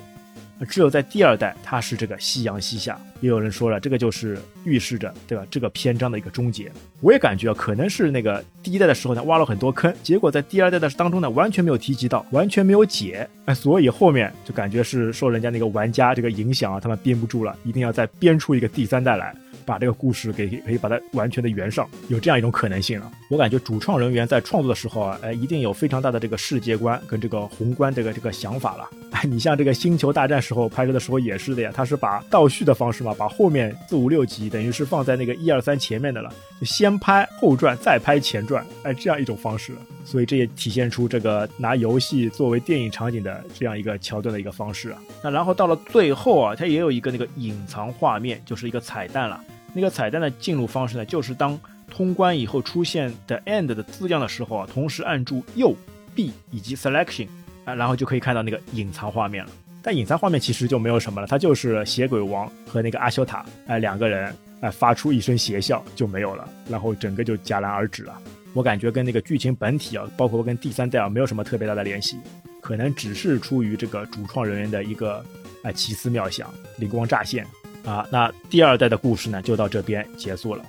[0.68, 3.00] 只有在第二代，它是这个夕阳西下。
[3.22, 5.42] 也有人说了，这个就是预示着，对吧？
[5.50, 6.70] 这个篇章的一个终结。
[7.00, 13.26] 我也感觉啊，可能是那个第一代的时候呢，挖了很多坑，结果在第二代的当中呢，完全没有提及到，完全没有解。
[13.54, 19.34] 所以后面就感觉是受人家那个玩家这个影响啊，他们编不住了，一定要再编出一个第三代来。
[19.64, 23.10] 把这个故事给可以把它完全的圆上，有这样一种可能性了。
[23.28, 28.88] 我感觉主创人员在创作的时候啊，哎，一定有非常大的这个世界观跟这个宏观这个这个想法了。
[29.10, 39.72] 哎， 你像这个星球大战时候拍摄的时候也是的呀，他是把倒叙的方式嘛，把后面四五六集等于是放在那个一二三前面的了，就先拍后传再拍前传，哎，这样一种方式。
[40.04, 44.98] 所以这也体现出这个拿游戏作为电影场景的这样一个桥段的一个方式啊。
[45.22, 49.40] 那然后到了最后啊，它也有一个那个隐藏画面，就是一个彩蛋了。
[49.72, 51.58] 那个彩蛋的进入方式呢，就是当
[51.90, 55.74] 通关以后出现的 end 的字样的时候啊，同时按住右
[56.14, 57.28] B 以及 selection
[57.64, 59.50] 啊，然后就可以看到那个隐藏画面了。
[59.82, 68.16] 但隐藏画面其实就没有什么了，它就是邪鬼王和那个阿修塔哎两个人哎发出一声邪笑就没有了，然后整个就戛然而止了。
[68.54, 72.16] 我感觉跟那个剧情本体啊，包括跟第三代啊，没有什么特别大的联系，
[72.60, 75.24] 可能只是出于这个主创人员的一个
[75.64, 77.46] 哎奇思妙想、灵光乍现。
[77.84, 80.64] 啊，那第二代的故事呢，就到这边结束了。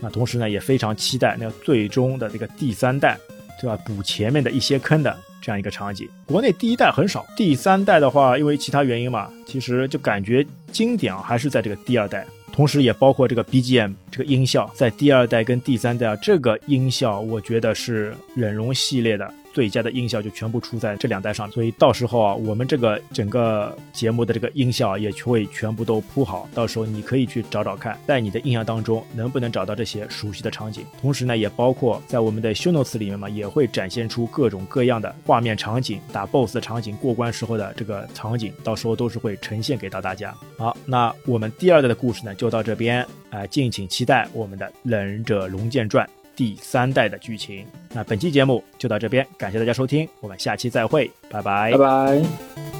[0.00, 3.18] 那同时呢，也非常期待那最终的这个第三代，
[3.60, 3.76] 对吧？
[3.84, 6.08] 补前面的一些坑的这样一个场景。
[6.26, 12.26] 国内第一代很少，第三代的话，因为其他原因嘛，其实就感觉经典还是在这个第二代。
[12.52, 19.32] 同时也包括这个 BGM 这个音效，在第二代跟第三代啊，这个音效我觉得是忍龙系列的。
[19.58, 30.84] 最佳的音效就全部出在这两代上，所以到时候啊，我们这个整个节目的这个音效也会全部都铺好，到时候你可以去找找看，在你的印象当中能不能找到这些熟悉的场景。
[31.00, 40.32] 同时呢，也包括在我们的修 notes 里面嘛，也会展现出各种各样的画面场景、打 boss 的场景、过关时候的这个场景，到时候都是会呈现给到大家。
[40.56, 46.06] 好，那我们第二代的故事呢，就到这边，啊，敬请期待我们的《忍者龙剑传》。
[46.38, 52.77] 第三代的剧情，那本期节目就到这边，感谢大家收听，我们下期再会，拜拜，拜拜。